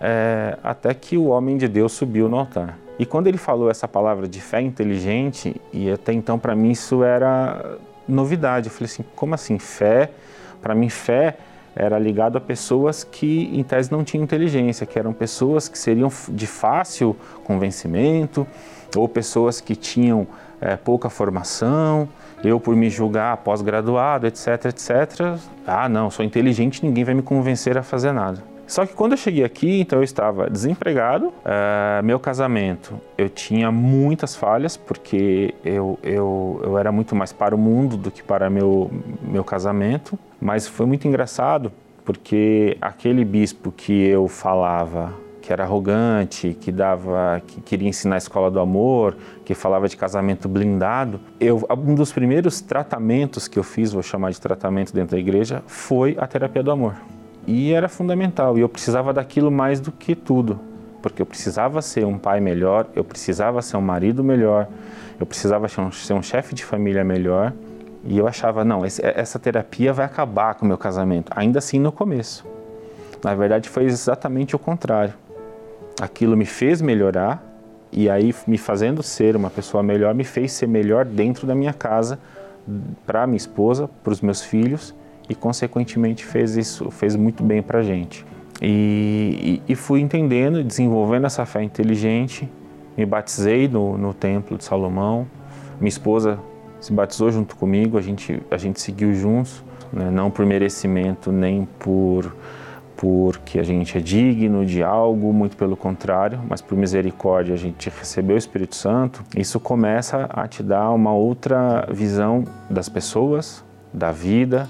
[0.00, 2.78] é, até que o homem de Deus subiu no altar.
[2.98, 7.04] E quando ele falou essa palavra de fé inteligente, e até então para mim isso
[7.04, 7.78] era
[8.08, 8.68] novidade.
[8.68, 10.10] Eu falei assim: como assim fé?
[10.62, 11.36] Para mim, fé
[11.74, 16.10] era ligado a pessoas que em tese não tinham inteligência, que eram pessoas que seriam
[16.30, 18.46] de fácil convencimento,
[18.96, 20.26] ou pessoas que tinham
[20.60, 22.08] é, pouca formação,
[22.42, 25.38] eu por me julgar pós-graduado, etc, etc.
[25.66, 28.55] Ah, não, sou inteligente, ninguém vai me convencer a fazer nada.
[28.66, 33.70] Só que quando eu cheguei aqui, então eu estava desempregado, uh, meu casamento, eu tinha
[33.70, 38.50] muitas falhas, porque eu, eu, eu era muito mais para o mundo do que para
[38.50, 38.90] meu,
[39.22, 41.72] meu casamento, mas foi muito engraçado,
[42.04, 45.14] porque aquele bispo que eu falava
[45.46, 49.96] que era arrogante, que dava, que queria ensinar a escola do amor, que falava de
[49.96, 51.20] casamento blindado.
[51.38, 55.62] Eu, um dos primeiros tratamentos que eu fiz, vou chamar de tratamento dentro da igreja,
[55.68, 56.96] foi a terapia do amor.
[57.46, 60.58] E era fundamental, e eu precisava daquilo mais do que tudo,
[61.00, 64.68] porque eu precisava ser um pai melhor, eu precisava ser um marido melhor,
[65.20, 67.52] eu precisava ser um, ser um chefe de família melhor.
[68.04, 71.32] E eu achava, não, essa terapia vai acabar com o meu casamento.
[71.34, 72.46] Ainda assim no começo.
[73.22, 75.14] Na verdade, foi exatamente o contrário
[76.00, 77.42] aquilo me fez melhorar
[77.90, 81.72] e aí me fazendo ser uma pessoa melhor me fez ser melhor dentro da minha
[81.72, 82.18] casa
[83.06, 84.94] para minha esposa, para os meus filhos
[85.28, 88.24] e consequentemente fez isso fez muito bem para a gente
[88.60, 92.48] e, e, e, fui entendendo desenvolvendo essa fé inteligente
[92.96, 95.26] me batizei no, no templo de Salomão
[95.78, 96.38] minha esposa
[96.80, 99.62] se batizou junto comigo a gente a gente seguiu juntos
[99.92, 100.10] né?
[100.10, 102.32] não por merecimento nem por
[102.96, 107.90] porque a gente é digno de algo, muito pelo contrário, mas por misericórdia a gente
[107.90, 113.62] recebeu o Espírito Santo, isso começa a te dar uma outra visão das pessoas,
[113.92, 114.68] da vida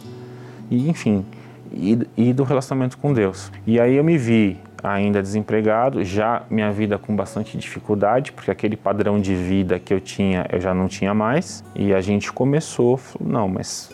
[0.71, 1.25] e, enfim,
[1.73, 3.51] e, e do relacionamento com Deus.
[3.67, 8.77] E aí eu me vi ainda desempregado, já minha vida com bastante dificuldade, porque aquele
[8.77, 13.01] padrão de vida que eu tinha eu já não tinha mais, e a gente começou,
[13.21, 13.91] não, mas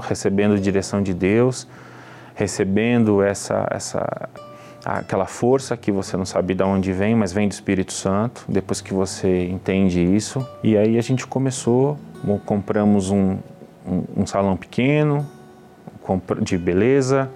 [0.00, 1.66] recebendo direção de Deus,
[2.34, 4.28] recebendo essa, essa
[4.84, 8.80] aquela força que você não sabe de onde vem, mas vem do Espírito Santo, depois
[8.80, 10.46] que você entende isso.
[10.62, 11.98] E aí a gente começou,
[12.44, 13.38] compramos um,
[13.84, 15.26] um, um salão pequeno
[16.42, 17.30] de beleza,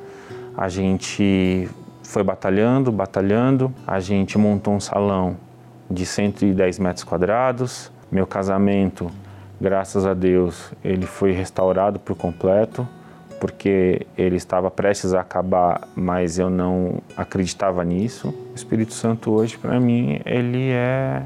[0.56, 1.68] a gente
[2.02, 5.36] foi batalhando, batalhando, a gente montou um salão
[5.90, 7.90] de 110 metros quadrados.
[8.10, 9.10] Meu casamento,
[9.60, 12.86] graças a Deus, ele foi restaurado por completo
[13.40, 18.28] porque ele estava prestes a acabar, mas eu não acreditava nisso.
[18.52, 21.22] O Espírito Santo hoje para mim ele é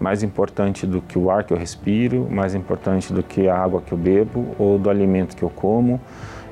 [0.00, 3.82] mais importante do que o ar que eu respiro, mais importante do que a água
[3.82, 6.00] que eu bebo ou do alimento que eu como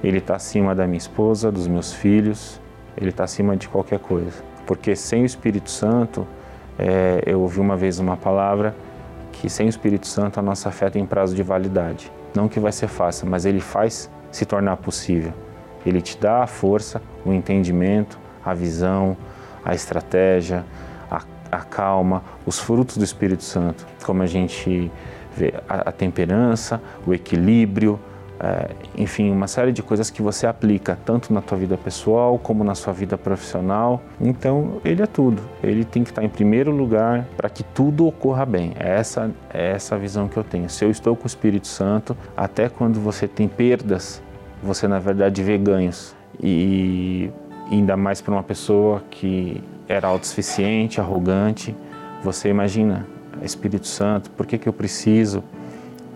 [0.06, 2.60] Ele está acima da minha esposa, dos meus filhos,
[2.96, 4.40] ele está acima de qualquer coisa.
[4.64, 6.24] Porque sem o Espírito Santo,
[6.78, 8.72] é, eu ouvi uma vez uma palavra
[9.32, 12.12] que sem o Espírito Santo a nossa fé tem prazo de validade.
[12.36, 15.32] Não que vai ser fácil, mas ele faz se tornar possível.
[15.84, 19.16] Ele te dá a força, o entendimento, a visão,
[19.64, 20.64] a estratégia,
[21.10, 24.88] a, a calma, os frutos do Espírito Santo, como a gente
[25.36, 27.98] vê a, a temperança, o equilíbrio,
[28.38, 32.62] é, enfim, uma série de coisas que você aplica tanto na tua vida pessoal como
[32.62, 34.02] na sua vida profissional.
[34.20, 35.42] Então, ele é tudo.
[35.62, 38.72] Ele tem que estar em primeiro lugar para que tudo ocorra bem.
[38.78, 40.68] É essa, é essa visão que eu tenho.
[40.68, 44.22] Se eu estou com o Espírito Santo, até quando você tem perdas,
[44.62, 46.14] você na verdade vê ganhos.
[46.42, 47.30] E
[47.70, 51.74] ainda mais para uma pessoa que era autossuficiente, arrogante,
[52.22, 53.06] você imagina,
[53.42, 55.42] Espírito Santo, por que, que eu preciso?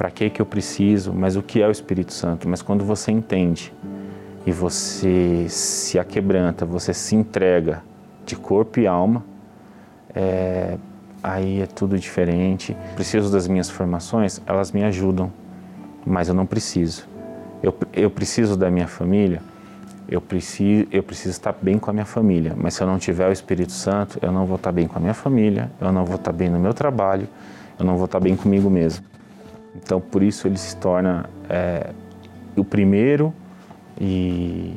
[0.01, 2.49] Para que que eu preciso, mas o que é o Espírito Santo.
[2.49, 3.71] Mas quando você entende
[4.47, 7.83] e você se aquebranta, você se entrega
[8.25, 9.23] de corpo e alma,
[10.15, 10.79] é,
[11.23, 12.75] aí é tudo diferente.
[12.97, 15.31] Preciso das minhas formações, elas me ajudam,
[16.07, 17.07] mas eu não preciso.
[17.63, 19.43] Eu, eu preciso da minha família,
[20.09, 23.29] eu preciso, eu preciso estar bem com a minha família, mas se eu não tiver
[23.29, 26.17] o Espírito Santo, eu não vou estar bem com a minha família, eu não vou
[26.17, 27.29] estar bem no meu trabalho,
[27.79, 29.10] eu não vou estar bem comigo mesmo.
[29.75, 31.91] Então, por isso ele se torna é,
[32.57, 33.35] o primeiro
[34.01, 34.75] e,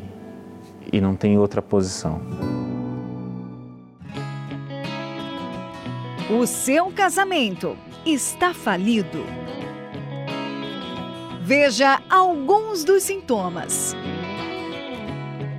[0.91, 2.21] e não tem outra posição.
[6.29, 9.23] O seu casamento está falido.
[11.41, 13.95] Veja alguns dos sintomas.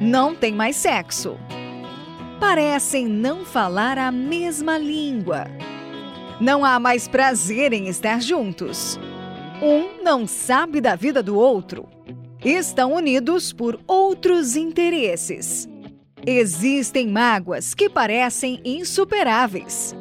[0.01, 1.37] Não tem mais sexo.
[2.41, 5.47] Parecem não falar a mesma língua.
[6.41, 8.99] Não há mais prazer em estar juntos
[9.65, 11.89] um não sabe da vida do outro.
[12.45, 15.67] Estão unidos por outros interesses.
[16.27, 19.97] Existem mágoas que parecem insuperáveis.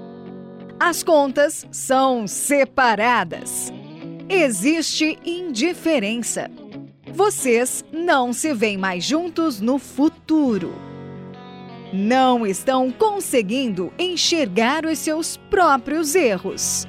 [0.78, 3.71] As contas são separadas.
[4.28, 6.52] Existe indiferença.
[7.13, 10.73] Vocês não se veem mais juntos no futuro.
[11.93, 16.86] Não estão conseguindo enxergar os seus próprios erros.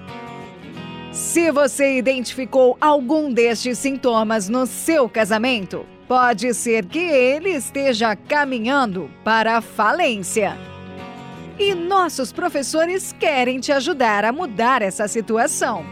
[1.15, 9.09] Se você identificou algum destes sintomas no seu casamento, pode ser que ele esteja caminhando
[9.23, 10.59] para a falência.
[11.57, 15.87] E nossos professores querem te ajudar a mudar essa situação.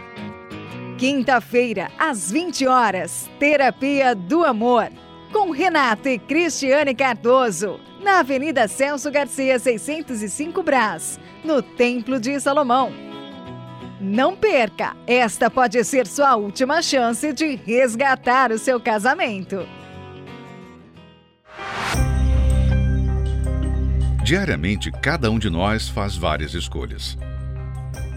[0.99, 4.91] Quinta-feira, às 20 horas, Terapia do Amor,
[5.33, 13.12] com Renato e Cristiane Cardoso, na Avenida Celso Garcia, 605 Brás, no Templo de Salomão.
[14.03, 14.97] Não perca!
[15.07, 19.65] Esta pode ser sua última chance de resgatar o seu casamento.
[24.25, 27.17] Diariamente, cada um de nós faz várias escolhas.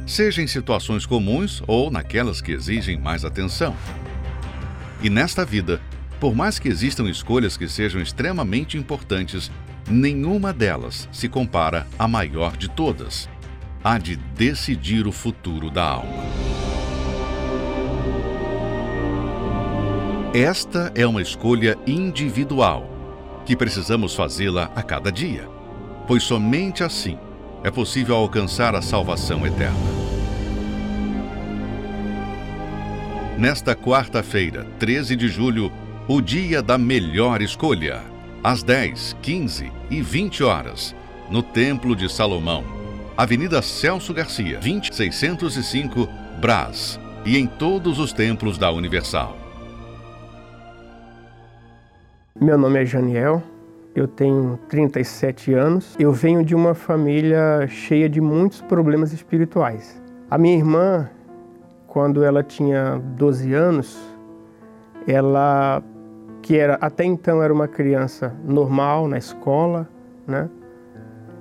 [0.08, 3.76] Seja em situações comuns ou naquelas que exigem mais atenção.
[5.04, 5.80] E nesta vida,
[6.20, 9.52] por mais que existam escolhas que sejam extremamente importantes,
[9.88, 13.30] nenhuma delas se compara à maior de todas
[13.86, 16.24] há de decidir o futuro da alma.
[20.34, 22.90] Esta é uma escolha individual,
[23.46, 25.48] que precisamos fazê-la a cada dia,
[26.08, 27.20] pois somente assim
[27.64, 29.78] é possível alcançar a salvação eterna.
[33.38, 35.72] Nesta quarta-feira, 13 de julho,
[36.08, 38.02] o dia da melhor escolha,
[38.44, 40.96] às 10, 15 e 20 horas,
[41.30, 42.85] no Templo de Salomão,
[43.18, 46.06] Avenida Celso Garcia, 20605,
[46.42, 49.38] Brás, e em todos os templos da Universal.
[52.42, 53.42] Meu nome é Janiel,
[53.96, 55.96] eu tenho 37 anos.
[55.98, 60.04] Eu venho de uma família cheia de muitos problemas espirituais.
[60.30, 61.10] A minha irmã,
[61.88, 63.98] quando ela tinha 12 anos,
[65.08, 65.82] ela
[66.42, 69.88] que era até então era uma criança normal na escola,
[70.28, 70.50] né?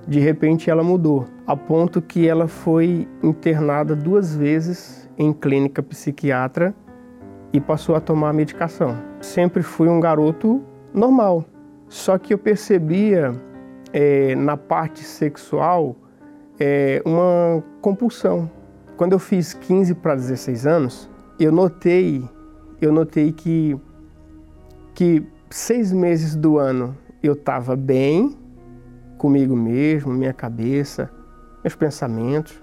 [0.06, 6.74] De repente ela mudou a ponto que ela foi internada duas vezes em clínica psiquiatra
[7.52, 8.96] e passou a tomar medicação.
[9.20, 11.44] Sempre fui um garoto normal,
[11.88, 13.32] só que eu percebia
[13.92, 15.96] é, na parte sexual
[16.58, 18.50] é, uma compulsão.
[18.96, 22.22] Quando eu fiz 15 para 16 anos, eu notei,
[22.80, 23.76] eu notei que
[24.94, 28.36] que seis meses do ano eu estava bem
[29.18, 31.10] comigo mesmo, minha cabeça,
[31.62, 32.60] meus pensamentos,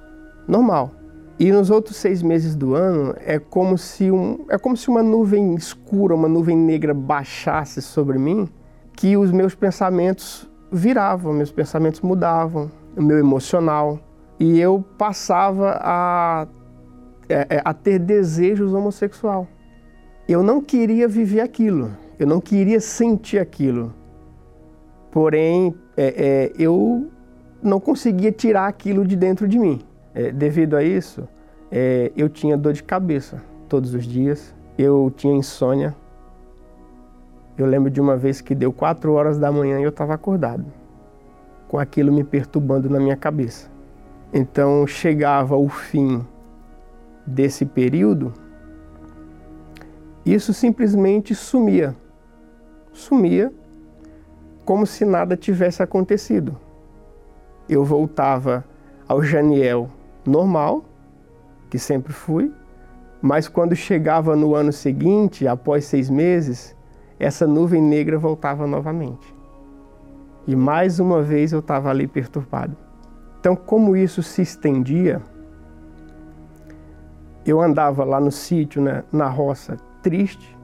[0.48, 0.92] normal.
[1.40, 5.02] E nos outros seis meses do ano é como se um, é como se uma
[5.02, 8.48] nuvem escura, uma nuvem negra baixasse sobre mim,
[8.96, 14.00] que os meus pensamentos viravam, meus pensamentos mudavam, o meu emocional,
[14.40, 16.48] e eu passava a,
[17.28, 19.48] é, é, a ter desejos homossexual.
[20.28, 23.94] Eu não queria viver aquilo, eu não queria sentir aquilo.
[25.12, 27.12] Porém, é, é, eu
[27.62, 29.82] não conseguia tirar aquilo de dentro de mim.
[30.16, 31.28] É, devido a isso,
[31.72, 33.40] é, eu tinha dor de cabeça
[33.70, 35.96] todos os dias, eu tinha insônia.
[37.56, 40.66] Eu lembro de uma vez que deu quatro horas da manhã e eu estava acordado,
[41.68, 43.70] com aquilo me perturbando na minha cabeça.
[44.34, 46.26] Então chegava o fim
[47.28, 48.34] desse período,
[50.26, 51.96] isso simplesmente sumia.
[52.92, 53.54] Sumia
[54.72, 56.58] como se nada tivesse acontecido.
[57.68, 58.64] Eu voltava
[59.06, 59.90] ao Janiel
[60.26, 60.86] normal,
[61.70, 62.54] que sempre fui,
[63.22, 66.74] mas quando chegava no ano seguinte, após seis meses,
[67.20, 69.36] essa nuvem negra voltava novamente.
[70.48, 72.78] E mais uma vez eu estava ali perturbado.
[73.42, 75.22] Então, como isso se estendia,
[77.46, 80.58] eu andava lá no sítio, né, na roça, triste,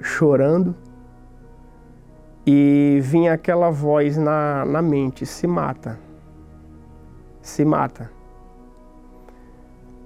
[0.00, 0.74] chorando,
[2.46, 5.98] e vinha aquela voz na, na mente: se mata,
[7.40, 8.10] se mata.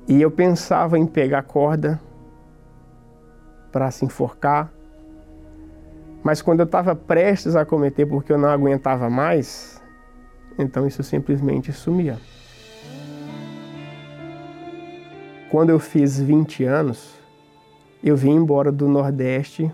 [0.09, 2.01] E eu pensava em pegar corda
[3.73, 4.73] para se enforcar,
[6.23, 9.83] mas quando eu estava prestes a cometer porque eu não aguentava mais,
[10.59, 12.19] então isso simplesmente sumia.
[15.51, 17.15] Quando eu fiz 20 anos,
[18.03, 19.73] eu vim embora do Nordeste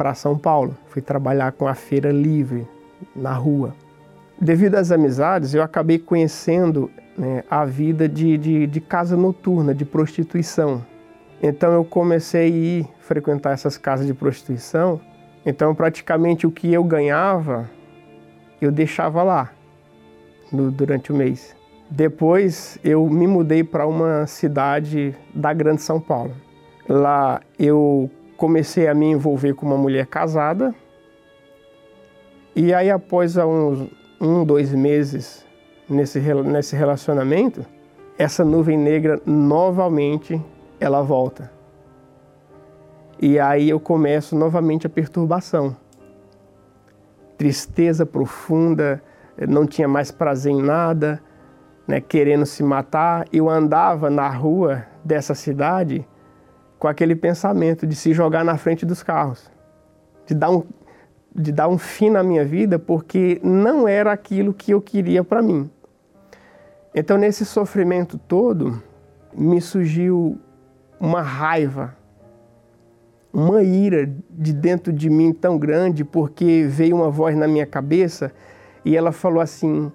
[0.00, 0.74] para São Paulo.
[0.86, 2.66] Fui trabalhar com a feira livre
[3.14, 3.74] na rua.
[4.40, 9.84] Devido às amizades, eu acabei conhecendo né, a vida de, de, de casa noturna, de
[9.84, 10.82] prostituição.
[11.42, 14.98] Então eu comecei a ir frequentar essas casas de prostituição.
[15.44, 17.68] Então praticamente o que eu ganhava,
[18.58, 19.52] eu deixava lá
[20.50, 21.54] no, durante o mês.
[21.90, 26.32] Depois eu me mudei para uma cidade da Grande São Paulo.
[26.88, 28.10] Lá eu
[28.40, 30.74] comecei a me envolver com uma mulher casada.
[32.56, 33.86] E aí após uns
[34.18, 35.44] um, dois meses
[35.86, 37.66] nesse, nesse relacionamento,
[38.16, 40.42] essa nuvem negra novamente
[40.80, 41.52] ela volta.
[43.20, 45.76] E aí eu começo novamente a perturbação.
[47.36, 49.02] Tristeza profunda,
[49.46, 51.22] não tinha mais prazer em nada,
[51.86, 53.26] né, querendo se matar.
[53.30, 56.08] Eu andava na rua dessa cidade
[56.80, 59.50] com aquele pensamento de se jogar na frente dos carros,
[60.26, 60.64] de dar um,
[61.36, 65.42] de dar um fim na minha vida, porque não era aquilo que eu queria para
[65.42, 65.70] mim.
[66.94, 68.82] Então, nesse sofrimento todo,
[69.36, 70.40] me surgiu
[70.98, 71.94] uma raiva,
[73.30, 78.32] uma ira de dentro de mim tão grande, porque veio uma voz na minha cabeça
[78.86, 79.92] e ela falou assim: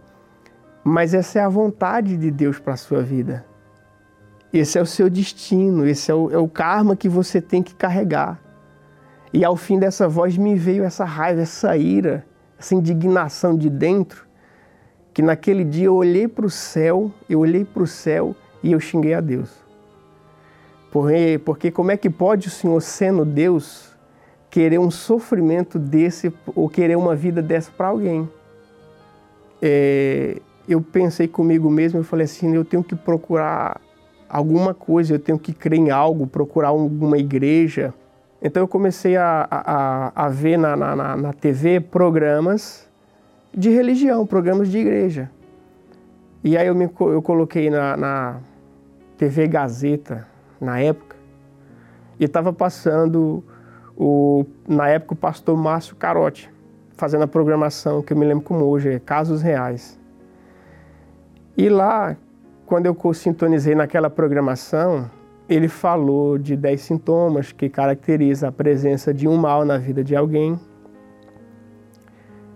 [0.83, 3.43] Mas essa é a vontade de Deus para a sua vida.
[4.57, 7.75] Esse é o seu destino, esse é o, é o karma que você tem que
[7.75, 8.39] carregar.
[9.33, 12.25] E ao fim dessa voz me veio essa raiva, essa ira,
[12.57, 14.25] essa indignação de dentro,
[15.13, 18.79] que naquele dia eu olhei para o céu, eu olhei para o céu e eu
[18.79, 19.51] xinguei a Deus.
[20.91, 23.93] Porque, porque como é que pode o Senhor, sendo Deus,
[24.49, 28.29] querer um sofrimento desse ou querer uma vida dessa para alguém?
[29.61, 33.79] é, eu pensei comigo mesmo, eu falei assim, eu tenho que procurar
[34.29, 37.93] alguma coisa, eu tenho que crer em algo, procurar alguma igreja.
[38.41, 42.87] Então eu comecei a, a, a ver na, na, na TV programas
[43.53, 45.31] de religião, programas de igreja.
[46.43, 48.37] E aí eu, me, eu coloquei na, na
[49.17, 50.27] TV Gazeta,
[50.59, 51.15] na época,
[52.19, 53.43] e estava passando,
[53.97, 56.53] o, na época, o pastor Márcio Carotti
[56.95, 59.99] fazendo a programação, que eu me lembro como hoje, é Casos Reais.
[61.57, 62.15] E lá,
[62.65, 65.09] quando eu sintonizei naquela programação,
[65.47, 70.15] ele falou de 10 sintomas que caracterizam a presença de um mal na vida de
[70.15, 70.59] alguém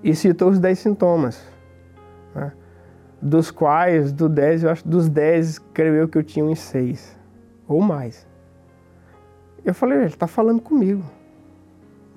[0.03, 1.45] e citou os 10 sintomas,
[2.33, 2.51] né?
[3.21, 7.17] dos quais, do 10, eu acho, dos 10, creio eu que eu tinha uns 6
[7.67, 8.25] ou mais.
[9.63, 11.03] Eu falei, ele está falando comigo.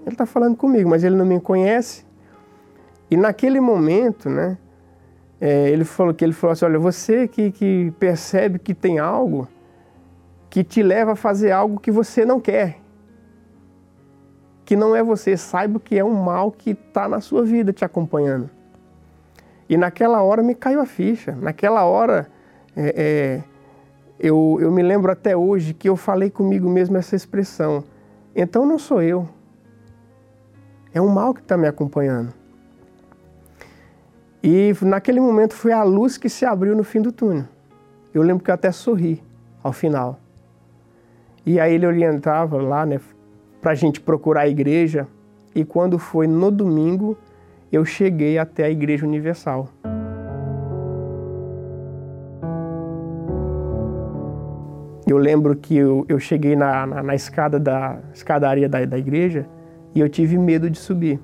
[0.07, 2.05] Ele está falando comigo, mas ele não me conhece,
[3.12, 4.57] e naquele momento, né,
[5.45, 9.49] é, ele falou que ele falou assim, olha, você que, que percebe que tem algo
[10.49, 12.78] que te leva a fazer algo que você não quer,
[14.64, 17.84] que não é você, saiba que é um mal que está na sua vida te
[17.84, 18.49] acompanhando.
[19.68, 21.32] E naquela hora me caiu a ficha.
[21.32, 22.28] Naquela hora
[22.76, 23.43] é,
[24.20, 27.82] eu, eu me lembro até hoje que eu falei comigo mesmo essa expressão.
[28.32, 29.28] Então não sou eu.
[30.95, 32.32] É o mal que está me acompanhando.
[34.43, 37.45] E naquele momento foi a luz que se abriu no fim do túnel.
[38.12, 39.22] Eu lembro que eu até sorri
[39.62, 40.18] ao final.
[41.47, 43.01] E aí ele orientava lá, né,
[43.61, 45.07] para a gente procurar a igreja.
[45.55, 47.16] E quando foi no domingo,
[47.70, 49.68] eu cheguei até a Igreja Universal.
[55.07, 59.47] Eu lembro que eu, eu cheguei na, na, na, escada da escadaria da, da igreja
[59.95, 61.20] e eu tive medo de subir.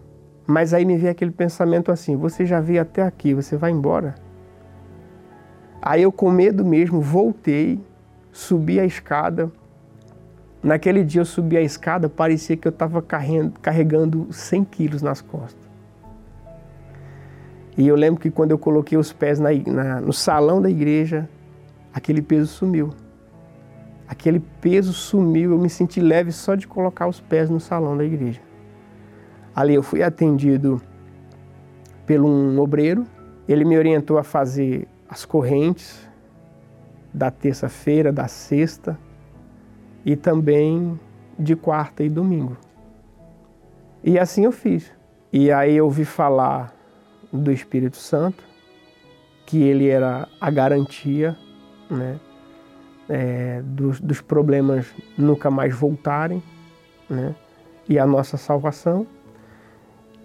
[0.50, 4.14] Mas aí me veio aquele pensamento assim: você já veio até aqui, você vai embora?
[5.82, 7.78] Aí eu, com medo mesmo, voltei,
[8.32, 9.52] subi a escada.
[10.62, 13.04] Naquele dia eu subi a escada, parecia que eu estava
[13.60, 15.68] carregando 100 quilos nas costas.
[17.76, 21.28] E eu lembro que quando eu coloquei os pés na, na, no salão da igreja,
[21.92, 22.90] aquele peso sumiu.
[24.08, 28.04] Aquele peso sumiu, eu me senti leve só de colocar os pés no salão da
[28.04, 28.47] igreja.
[29.58, 30.80] Ali eu fui atendido
[32.06, 33.04] pelo um obreiro,
[33.48, 36.08] ele me orientou a fazer as correntes
[37.12, 38.96] da terça-feira, da sexta
[40.06, 40.96] e também
[41.36, 42.56] de quarta e domingo.
[44.04, 44.92] E assim eu fiz.
[45.32, 46.72] E aí eu ouvi falar
[47.32, 48.44] do Espírito Santo,
[49.44, 51.36] que ele era a garantia,
[51.90, 52.20] né?
[53.08, 54.86] é, dos, dos, problemas
[55.16, 56.40] nunca mais voltarem,
[57.10, 57.34] né?
[57.88, 59.04] e a nossa salvação.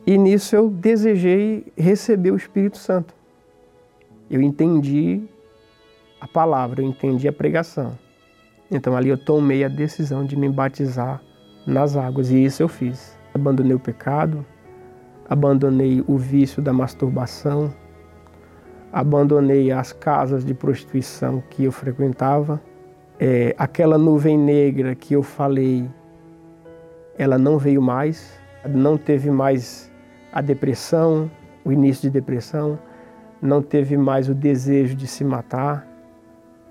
[0.05, 3.13] E nisso eu desejei receber o Espírito Santo.
[4.29, 5.21] Eu entendi
[6.19, 7.97] a palavra, eu entendi a pregação.
[8.69, 11.21] Então ali eu tomei a decisão de me batizar
[11.65, 13.17] nas águas e isso eu fiz.
[13.33, 14.45] Abandonei o pecado,
[15.29, 17.73] abandonei o vício da masturbação,
[18.91, 22.61] abandonei as casas de prostituição que eu frequentava
[23.19, 25.89] é, aquela nuvem negra que eu falei,
[27.17, 29.91] ela não veio mais, não teve mais
[30.33, 31.29] a depressão,
[31.63, 32.79] o início de depressão,
[33.39, 35.87] não teve mais o desejo de se matar.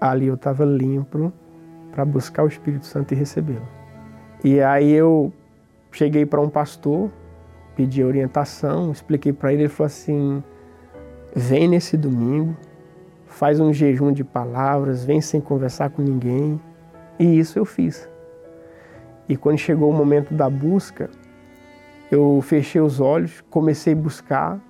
[0.00, 1.32] Ali eu estava limpo
[1.92, 3.68] para buscar o Espírito Santo e recebê-lo.
[4.42, 5.32] E aí eu
[5.92, 7.08] cheguei para um pastor,
[7.76, 10.42] pedi orientação, expliquei para ele, ele falou assim:
[11.36, 12.56] vem nesse domingo,
[13.26, 16.60] faz um jejum de palavras, vem sem conversar com ninguém.
[17.16, 18.08] E isso eu fiz.
[19.28, 21.08] E quando chegou o momento da busca,
[22.12, 24.60] eu fechei os olhos, comecei a buscar,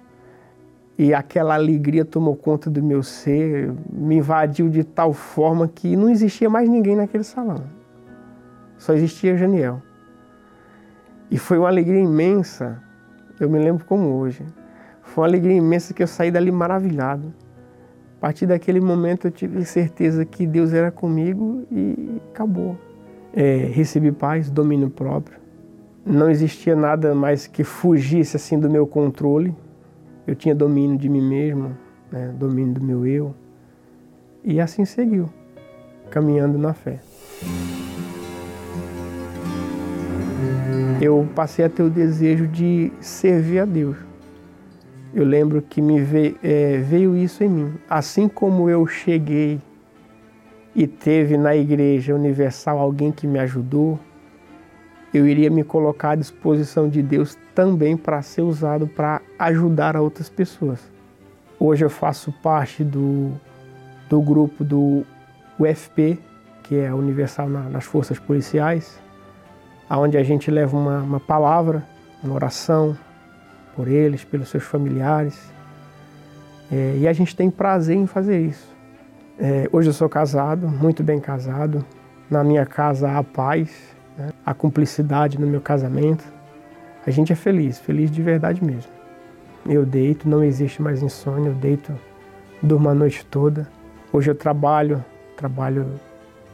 [0.96, 6.08] e aquela alegria tomou conta do meu ser, me invadiu de tal forma que não
[6.08, 7.64] existia mais ninguém naquele salão.
[8.78, 9.82] Só existia Janiel.
[11.32, 12.80] E foi uma alegria imensa,
[13.40, 14.44] eu me lembro como hoje.
[15.02, 17.34] Foi uma alegria imensa que eu saí dali maravilhado.
[18.18, 22.78] A partir daquele momento eu tive certeza que Deus era comigo e acabou.
[23.34, 25.41] É, recebi paz, domínio próprio.
[26.04, 29.54] Não existia nada mais que fugisse assim do meu controle.
[30.26, 31.76] Eu tinha domínio de mim mesmo,
[32.10, 33.34] né, domínio do meu eu.
[34.44, 35.28] E assim seguiu,
[36.10, 37.00] caminhando na fé.
[41.00, 43.96] Eu passei a ter o desejo de servir a Deus
[45.14, 47.74] eu lembro que me veio, é, veio isso em mim.
[47.88, 49.60] Assim como eu cheguei
[50.74, 54.00] e teve na Igreja Universal alguém que me ajudou,
[55.12, 60.28] eu iria me colocar à disposição de Deus também para ser usado para ajudar outras
[60.28, 60.80] pessoas.
[61.60, 63.32] Hoje eu faço parte do,
[64.08, 65.04] do grupo do
[65.58, 66.18] UFP,
[66.62, 68.98] que é Universal nas Forças Policiais,
[69.90, 71.86] onde a gente leva uma, uma palavra,
[72.22, 72.96] uma oração,
[73.76, 75.52] por eles, pelos seus familiares.
[76.70, 78.66] É, e a gente tem prazer em fazer isso.
[79.38, 81.84] É, hoje eu sou casado, muito bem casado.
[82.30, 84.30] Na minha casa há paz, né?
[84.44, 86.24] há cumplicidade no meu casamento.
[87.06, 88.90] A gente é feliz, feliz de verdade mesmo.
[89.66, 91.92] Eu deito, não existe mais insônia, eu deito,
[92.62, 93.68] durmo a noite toda.
[94.12, 95.04] Hoje eu trabalho,
[95.36, 95.86] trabalho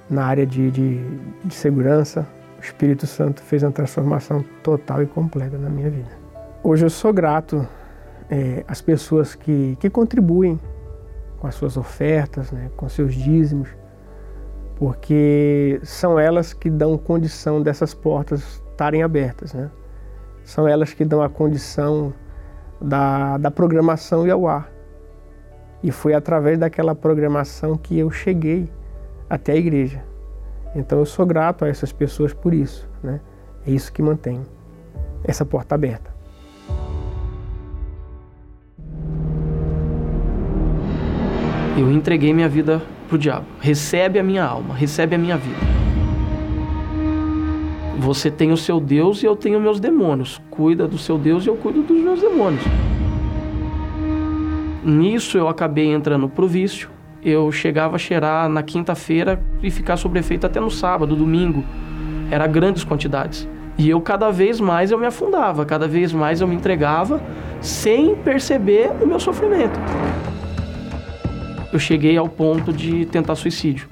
[0.09, 1.01] na área de, de,
[1.45, 2.27] de segurança.
[2.59, 6.11] O Espírito Santo fez uma transformação total e completa na minha vida.
[6.63, 7.67] Hoje eu sou grato
[8.31, 10.59] é, às pessoas que, que contribuem
[11.39, 13.69] com as suas ofertas, né, com seus dízimos,
[14.79, 19.53] porque são elas que dão condição dessas portas estarem abertas.
[19.53, 19.69] Né?
[20.45, 22.15] São elas que dão a condição
[22.81, 24.71] da, da programação e ao ar.
[25.83, 28.71] E foi através daquela programação que eu cheguei
[29.29, 30.05] até a igreja.
[30.77, 32.89] Então eu sou grato a essas pessoas por isso.
[33.03, 33.21] Né?
[33.67, 34.47] É isso que mantém
[35.25, 36.18] essa porta aberta.
[41.79, 43.47] Eu entreguei minha vida pro diabo.
[43.61, 45.61] Recebe a minha alma, recebe a minha vida.
[47.97, 50.43] Você tem o seu Deus e eu tenho meus demônios.
[50.51, 52.65] Cuida do seu Deus e eu cuido dos meus demônios.
[54.85, 56.91] Nisso eu acabei entrando pro vício.
[57.23, 61.63] Eu chegava a cheirar na quinta-feira e ficar sobre efeito até no sábado, domingo.
[62.29, 63.49] Era grandes quantidades.
[63.79, 67.23] E eu cada vez mais eu me afundava, cada vez mais eu me entregava
[67.61, 69.79] sem perceber o meu sofrimento
[71.73, 73.89] eu cheguei ao ponto de tentar suicídio.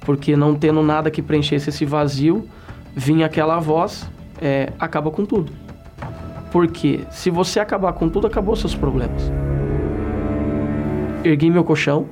[0.00, 2.48] Porque não tendo nada que preenchesse esse vazio,
[2.94, 4.08] vinha aquela voz,
[4.40, 5.52] é, acaba com tudo.
[6.50, 9.30] Porque se você acabar com tudo, acabou seus problemas.
[11.24, 12.06] Ergui meu colchão,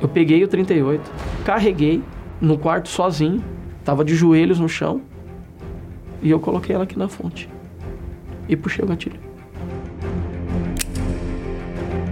[0.00, 1.10] eu peguei o 38,
[1.44, 2.02] carreguei
[2.40, 3.44] no quarto sozinho,
[3.84, 5.02] tava de joelhos no chão,
[6.22, 7.48] e eu coloquei ela aqui na fonte.
[8.48, 9.20] E puxei o gatilho.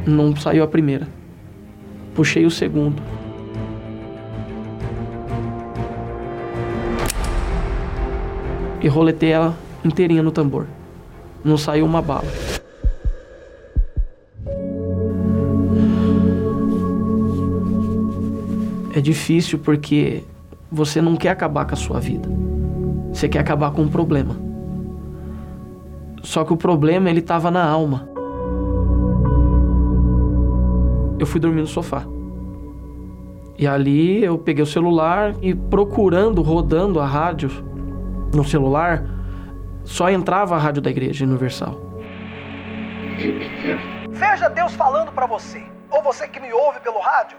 [0.07, 1.18] Não saiu a primeira.
[2.19, 3.01] Puxei o segundo.
[8.83, 10.67] E roletei ela inteirinha no tambor.
[11.45, 12.27] Não saiu uma bala.
[18.97, 20.25] É difícil porque
[20.73, 22.29] você não quer acabar com a sua vida.
[23.13, 24.37] Você quer acabar com um problema.
[26.25, 28.08] Só que o problema ele estava na alma
[31.19, 32.05] eu fui dormir no sofá.
[33.59, 37.51] E ali eu peguei o celular e procurando, rodando a rádio
[38.33, 39.05] no celular,
[39.83, 41.77] só entrava a rádio da Igreja Universal.
[44.11, 47.37] Veja Deus falando para você, ou você que me ouve pelo rádio.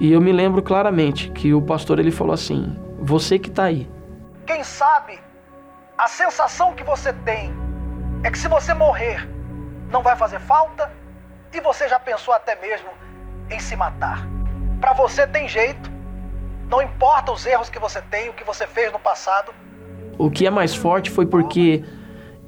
[0.00, 3.88] E eu me lembro claramente que o pastor ele falou assim: "Você que tá aí.
[4.44, 5.18] Quem sabe
[5.96, 7.52] a sensação que você tem
[8.24, 9.28] é que se você morrer,
[9.90, 10.90] não vai fazer falta
[11.56, 12.88] e você já pensou até mesmo
[13.50, 14.28] em se matar.
[14.80, 15.90] Para você tem jeito,
[16.70, 19.52] não importa os erros que você tem, o que você fez no passado.
[20.18, 21.82] O que é mais forte foi porque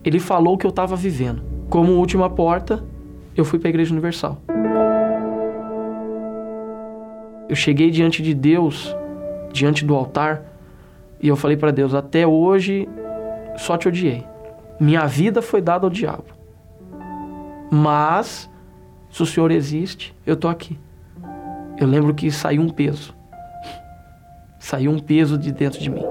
[0.04, 1.42] ele falou o que eu estava vivendo.
[1.70, 2.84] Como última porta,
[3.34, 4.38] eu fui para a Igreja Universal.
[7.48, 8.94] Eu cheguei diante de Deus,
[9.52, 10.42] diante do altar,
[11.20, 12.86] e eu falei para Deus: até hoje
[13.56, 14.26] só te odiei.
[14.78, 16.26] Minha vida foi dada ao diabo.
[17.70, 18.48] Mas
[19.10, 20.78] se o Senhor existe, eu tô aqui.
[21.78, 23.14] Eu lembro que saiu um peso.
[24.58, 26.04] Saiu um peso de dentro de mim.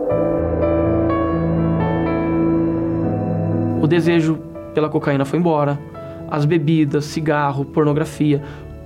[3.82, 4.38] O desejo
[4.74, 5.80] pela cocaína foi embora.
[6.30, 8.42] As bebidas, cigarro, pornografia,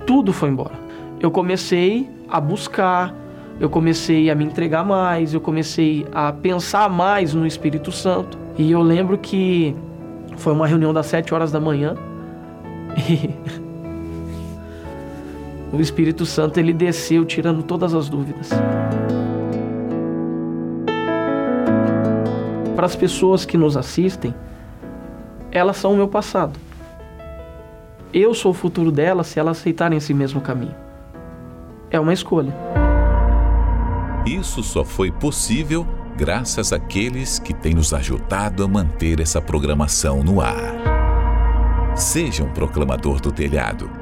[0.06, 0.74] tudo foi embora.
[1.20, 3.14] Eu comecei a buscar,
[3.60, 8.38] eu comecei a me entregar mais, eu comecei a pensar mais no Espírito Santo.
[8.58, 9.74] E eu lembro que
[10.36, 11.94] foi uma reunião das sete horas da manhã.
[13.08, 13.61] E
[15.72, 18.50] o Espírito Santo ele desceu tirando todas as dúvidas.
[22.76, 24.34] Para as pessoas que nos assistem,
[25.50, 26.58] elas são o meu passado.
[28.12, 30.74] Eu sou o futuro delas se elas aceitarem esse mesmo caminho.
[31.90, 32.54] É uma escolha.
[34.26, 40.40] Isso só foi possível graças àqueles que têm nos ajudado a manter essa programação no
[40.40, 41.96] ar.
[41.96, 44.01] Seja um proclamador do telhado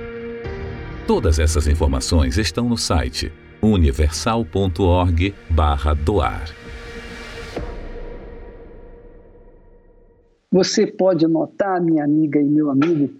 [1.13, 6.55] Todas essas informações estão no site universal.org/doar.
[10.49, 13.13] Você pode notar, minha amiga e meu amigo,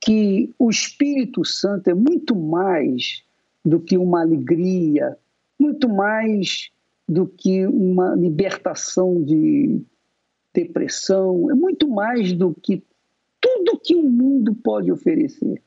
[0.00, 3.22] que o Espírito Santo é muito mais
[3.64, 5.16] do que uma alegria,
[5.56, 6.72] muito mais
[7.08, 9.80] do que uma libertação de
[10.52, 12.82] depressão, é muito mais do que
[13.40, 15.62] tudo que o mundo pode oferecer.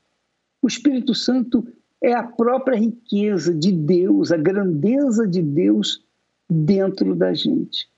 [0.62, 1.68] O Espírito Santo
[2.02, 6.06] é a própria riqueza de Deus, a grandeza de Deus
[6.48, 7.90] dentro da gente.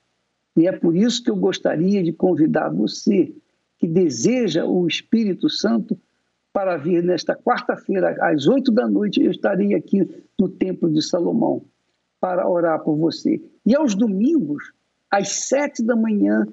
[0.56, 3.34] E é por isso que eu gostaria de convidar você
[3.78, 5.98] que deseja o Espírito Santo
[6.52, 10.08] para vir nesta quarta-feira, às oito da noite, eu estarei aqui
[10.38, 11.64] no Templo de Salomão
[12.20, 13.42] para orar por você.
[13.66, 14.72] E aos domingos,
[15.10, 16.46] às sete da manhã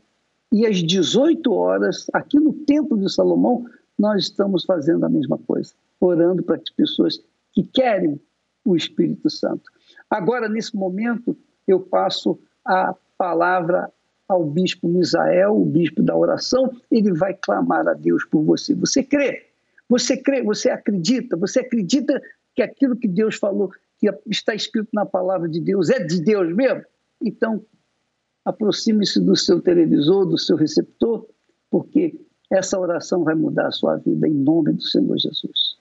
[0.52, 3.66] e às 18 horas, aqui no Templo de Salomão,
[3.98, 7.24] nós estamos fazendo a mesma coisa orando para as pessoas
[7.54, 8.20] que querem
[8.66, 9.64] o Espírito Santo.
[10.10, 11.38] Agora, nesse momento,
[11.68, 13.92] eu passo a palavra
[14.28, 18.74] ao bispo Misael, o bispo da oração, ele vai clamar a Deus por você.
[18.76, 19.48] Você crê?
[19.90, 20.42] Você crê?
[20.44, 21.36] Você acredita?
[21.38, 22.22] Você acredita
[22.56, 26.54] que aquilo que Deus falou, que está escrito na palavra de Deus, é de Deus
[26.56, 26.84] mesmo?
[27.22, 27.64] Então,
[28.46, 31.28] aproxime-se do seu televisor, do seu receptor,
[31.70, 32.18] porque
[32.50, 35.81] essa oração vai mudar a sua vida em nome do Senhor Jesus.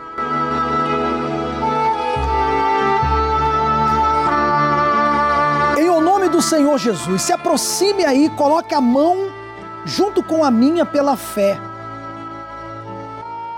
[6.41, 7.21] Senhor Jesus.
[7.21, 9.31] Se aproxime aí, coloque a mão
[9.85, 11.59] junto com a minha pela fé.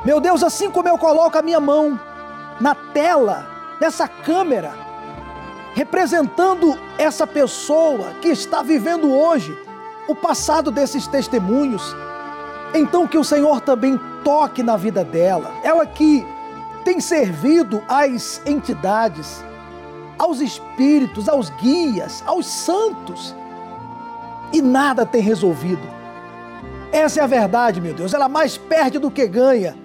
[0.05, 1.99] Meu Deus, assim como eu coloco a minha mão
[2.59, 3.45] na tela
[3.79, 4.73] dessa câmera,
[5.73, 9.57] representando essa pessoa que está vivendo hoje
[10.07, 11.95] o passado desses testemunhos,
[12.73, 16.25] então que o Senhor também toque na vida dela, ela que
[16.83, 19.43] tem servido às entidades
[20.17, 23.35] aos espíritos, aos guias, aos santos,
[24.51, 25.81] e nada tem resolvido.
[26.91, 28.13] Essa é a verdade, meu Deus.
[28.13, 29.75] Ela mais perde do que ganha.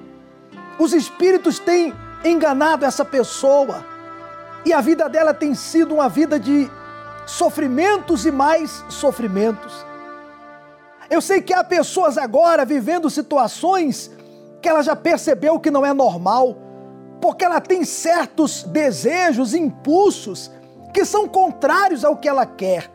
[0.79, 3.85] Os espíritos têm enganado essa pessoa
[4.65, 6.71] e a vida dela tem sido uma vida de
[7.27, 9.87] sofrimentos e mais sofrimentos.
[11.09, 14.11] Eu sei que há pessoas agora vivendo situações
[14.61, 16.68] que ela já percebeu que não é normal
[17.21, 20.51] porque ela tem certos desejos, impulsos
[20.93, 22.91] que são contrários ao que ela quer.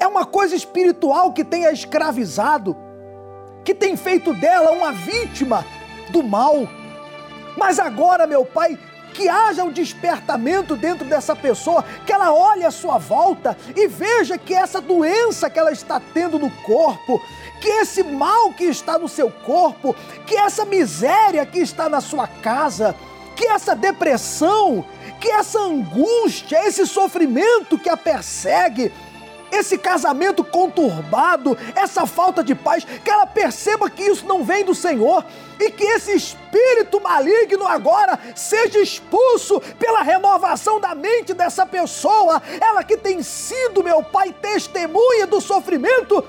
[0.00, 2.76] É uma coisa espiritual que tem a escravizado,
[3.64, 5.64] que tem feito dela uma vítima
[6.10, 6.68] do mal.
[7.56, 8.78] Mas agora, meu Pai,
[9.14, 14.36] que haja um despertamento dentro dessa pessoa, que ela olhe à sua volta e veja
[14.36, 17.22] que essa doença que ela está tendo no corpo,
[17.60, 19.94] que esse mal que está no seu corpo,
[20.26, 22.94] que essa miséria que está na sua casa,
[23.34, 24.84] que essa depressão,
[25.20, 28.92] que essa angústia, esse sofrimento que a persegue,
[29.50, 34.74] esse casamento conturbado, essa falta de paz, que ela perceba que isso não vem do
[34.74, 35.24] Senhor
[35.60, 42.82] e que esse espírito maligno agora seja expulso pela renovação da mente dessa pessoa, ela
[42.82, 46.24] que tem sido, meu Pai, testemunha do sofrimento,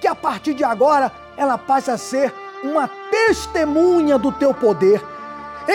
[0.00, 2.32] que a partir de agora ela passe a ser
[2.62, 5.02] uma testemunha do teu poder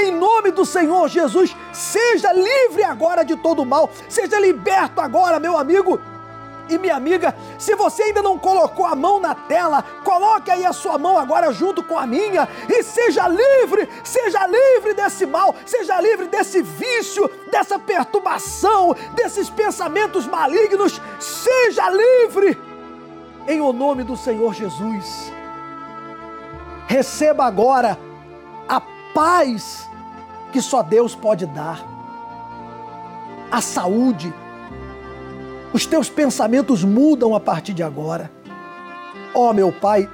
[0.04, 5.58] em nome do Senhor Jesus, seja livre agora de todo mal, seja liberto agora, meu
[5.58, 6.00] amigo.
[6.68, 10.74] E minha amiga, se você ainda não colocou a mão na tela, coloque aí a
[10.74, 16.02] sua mão agora junto com a minha e seja livre, seja livre desse mal, seja
[16.02, 22.60] livre desse vício, dessa perturbação, desses pensamentos malignos, seja livre
[23.48, 25.32] em o nome do Senhor Jesus.
[26.88, 27.98] Receba agora
[29.16, 29.90] paz
[30.52, 31.84] que só Deus pode dar,
[33.50, 34.34] a saúde.
[35.74, 38.30] Os teus pensamentos mudam a partir de agora.
[39.34, 40.10] Ó oh, meu Pai,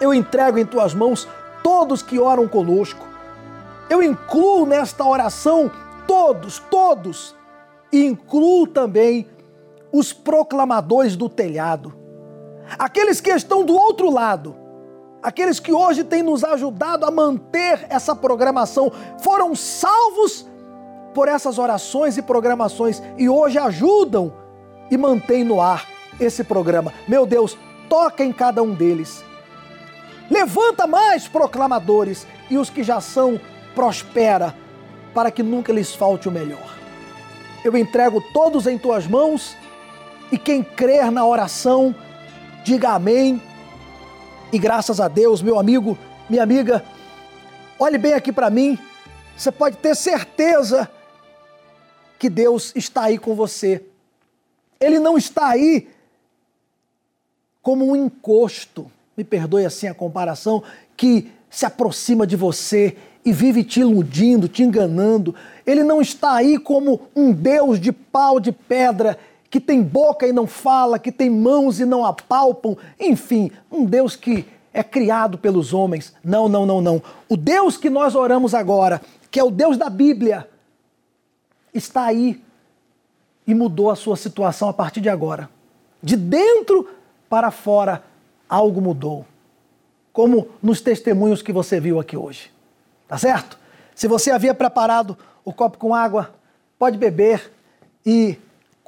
[0.00, 1.26] eu entrego em tuas mãos
[1.62, 3.06] todos que oram conosco.
[3.88, 5.70] Eu incluo nesta oração
[6.06, 7.34] todos, todos,
[7.90, 9.26] e incluo também
[9.90, 11.94] os proclamadores do telhado,
[12.78, 14.67] aqueles que estão do outro lado
[15.22, 18.90] aqueles que hoje têm nos ajudado a manter essa programação,
[19.20, 20.46] foram salvos
[21.14, 24.32] por essas orações e programações e hoje ajudam
[24.90, 25.86] e mantêm no ar
[26.20, 26.92] esse programa.
[27.06, 27.56] Meu Deus,
[27.88, 29.24] toca em cada um deles.
[30.30, 33.40] Levanta mais proclamadores e os que já são,
[33.74, 34.54] prospera,
[35.14, 36.76] para que nunca lhes falte o melhor.
[37.64, 39.56] Eu entrego todos em tuas mãos
[40.30, 41.94] e quem crer na oração,
[42.62, 43.42] diga amém
[44.52, 46.84] e graças a Deus, meu amigo, minha amiga,
[47.78, 48.78] olhe bem aqui para mim.
[49.36, 50.90] Você pode ter certeza
[52.18, 53.84] que Deus está aí com você.
[54.80, 55.88] Ele não está aí
[57.60, 60.62] como um encosto, me perdoe assim a comparação,
[60.96, 65.34] que se aproxima de você e vive te iludindo, te enganando.
[65.66, 69.18] Ele não está aí como um Deus de pau de pedra
[69.50, 74.14] que tem boca e não fala, que tem mãos e não apalpam, enfim, um Deus
[74.14, 76.14] que é criado pelos homens.
[76.22, 77.02] Não, não, não, não.
[77.28, 80.48] O Deus que nós oramos agora, que é o Deus da Bíblia,
[81.72, 82.42] está aí
[83.46, 85.48] e mudou a sua situação a partir de agora.
[86.02, 86.88] De dentro
[87.28, 88.04] para fora,
[88.48, 89.24] algo mudou.
[90.12, 92.52] Como nos testemunhos que você viu aqui hoje.
[93.06, 93.58] Tá certo?
[93.94, 96.34] Se você havia preparado o copo com água,
[96.78, 97.50] pode beber
[98.04, 98.38] e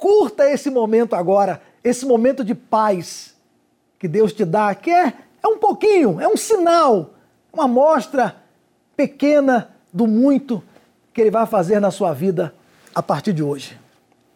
[0.01, 3.35] curta esse momento agora, esse momento de paz
[3.99, 7.11] que Deus te dá, que é, é um pouquinho, é um sinal,
[7.53, 8.35] uma amostra
[8.97, 10.63] pequena do muito
[11.13, 12.51] que Ele vai fazer na sua vida
[12.95, 13.77] a partir de hoje.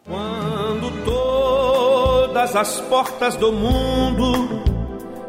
[0.04, 4.62] Quando todas as portas do mundo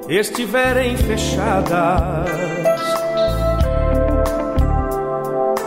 [0.07, 2.29] estiverem fechadas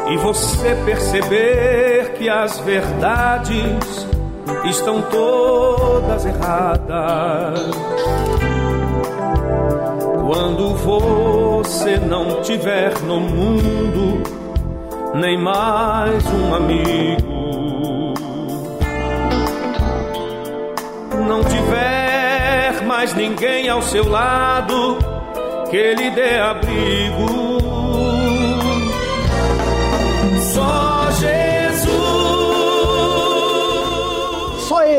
[0.09, 4.20] e você perceber que as verdades
[4.65, 7.71] estão todas erradas.
[10.27, 14.23] Quando você não tiver no mundo
[15.15, 18.15] nem mais um amigo,
[21.27, 24.99] não tiver mais ninguém ao seu lado
[25.71, 27.50] que lhe dê abrigo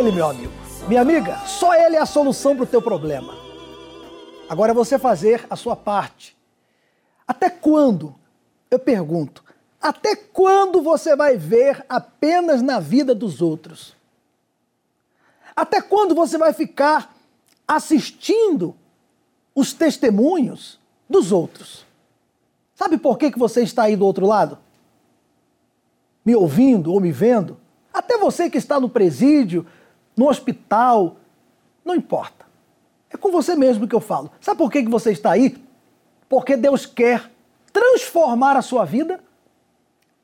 [0.01, 0.51] Ele, meu amigo.
[0.87, 3.35] Minha amiga, só Ele é a solução para o teu problema.
[4.49, 6.35] Agora é você fazer a sua parte.
[7.27, 8.15] Até quando?
[8.71, 9.43] Eu pergunto.
[9.79, 13.95] Até quando você vai ver apenas na vida dos outros?
[15.55, 17.15] Até quando você vai ficar
[17.67, 18.75] assistindo
[19.53, 21.85] os testemunhos dos outros?
[22.73, 24.57] Sabe por que, que você está aí do outro lado?
[26.23, 27.57] me ouvindo ou me vendo,
[27.93, 29.65] até você que está no presídio,
[30.16, 31.18] no hospital,
[31.84, 32.45] não importa.
[33.09, 34.32] É com você mesmo que eu falo.
[34.39, 35.62] Sabe por que você está aí?
[36.30, 37.30] Porque Deus quer
[37.74, 39.20] transformar a sua vida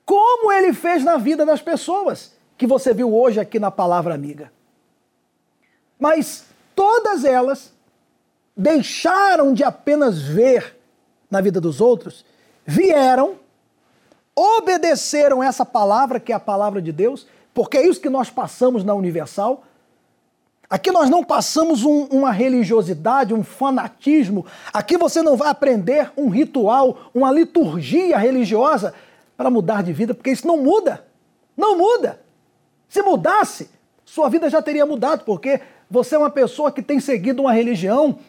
[0.05, 4.51] como ele fez na vida das pessoas que você viu hoje aqui na palavra amiga.
[5.99, 7.73] Mas todas elas
[8.55, 10.77] deixaram de apenas ver
[11.29, 12.25] na vida dos outros,
[12.65, 13.37] vieram
[14.37, 17.25] obedeceram essa palavra, que é a palavra de Deus,
[17.55, 19.63] porque é isso que nós passamos na Universal.
[20.69, 24.45] Aqui nós não passamos um, uma religiosidade, um fanatismo.
[24.73, 28.93] Aqui você não vai aprender um ritual, uma liturgia religiosa
[29.37, 31.05] para mudar de vida, porque isso não muda.
[31.55, 32.19] Não muda.
[32.89, 33.69] Se mudasse,
[34.03, 38.19] sua vida já teria mudado, porque você é uma pessoa que tem seguido uma religião,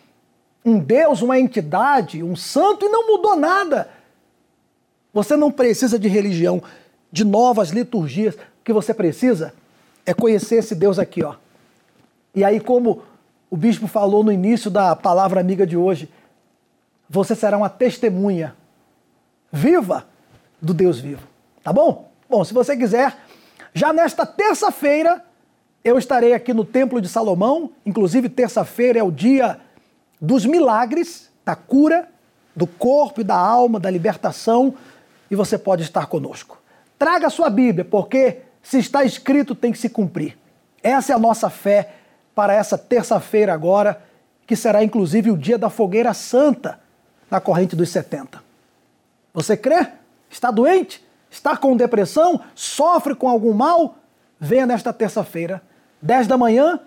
[0.65, 3.91] um Deus, uma entidade, um santo e não mudou nada.
[5.13, 6.63] Você não precisa de religião,
[7.11, 8.35] de novas liturgias.
[8.37, 9.53] O que você precisa
[10.07, 11.35] é conhecer esse Deus aqui, ó.
[12.39, 13.03] E aí, como
[13.51, 16.09] o bispo falou no início da palavra amiga de hoje,
[17.11, 18.55] você será uma testemunha
[19.51, 20.07] viva
[20.63, 21.27] do Deus vivo.
[21.65, 22.09] Tá bom?
[22.31, 23.17] Bom, se você quiser,
[23.75, 25.25] já nesta terça-feira
[25.83, 27.73] eu estarei aqui no Templo de Salomão.
[27.85, 29.59] Inclusive, terça-feira é o dia
[30.21, 32.09] dos milagres, da cura
[32.55, 34.77] do corpo e da alma, da libertação
[35.29, 36.63] e você pode estar conosco.
[36.97, 40.39] Traga a sua Bíblia, porque se está escrito tem que se cumprir.
[40.85, 41.95] Essa é a nossa fé
[42.39, 44.01] para essa terça-feira agora,
[44.47, 46.79] que será inclusive o dia da fogueira santa
[47.29, 48.41] na corrente dos 70.
[49.35, 49.89] Você crê?
[50.31, 51.05] Está doente?
[51.29, 52.41] Está com depressão?
[52.55, 53.97] Sofre com algum mal?
[54.39, 55.61] Venha nesta terça-feira,
[56.01, 56.79] 10 da manhã,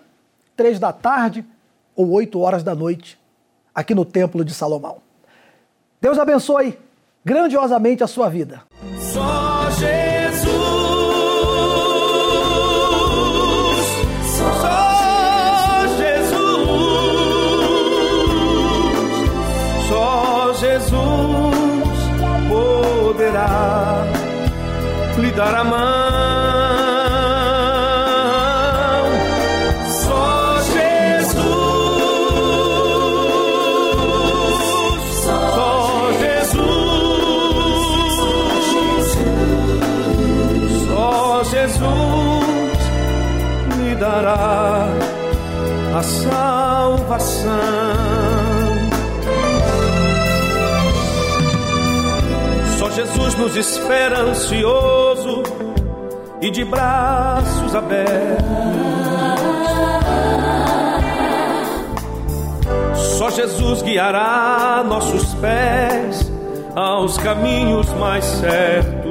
[0.56, 1.44] 3 da tarde
[1.94, 3.20] ou 8 horas da noite,
[3.74, 5.02] aqui no Templo de Salomão.
[6.00, 6.78] Deus abençoe
[7.22, 8.62] grandiosamente a sua vida.
[25.42, 25.92] Dar a mão.
[44.02, 44.88] Dará
[45.96, 47.50] a salvação.
[52.80, 55.11] Só Jesus nos espera ansioso
[56.42, 58.44] e de braços abertos.
[63.16, 66.32] Só Jesus guiará nossos pés
[66.74, 69.01] aos caminhos mais certos.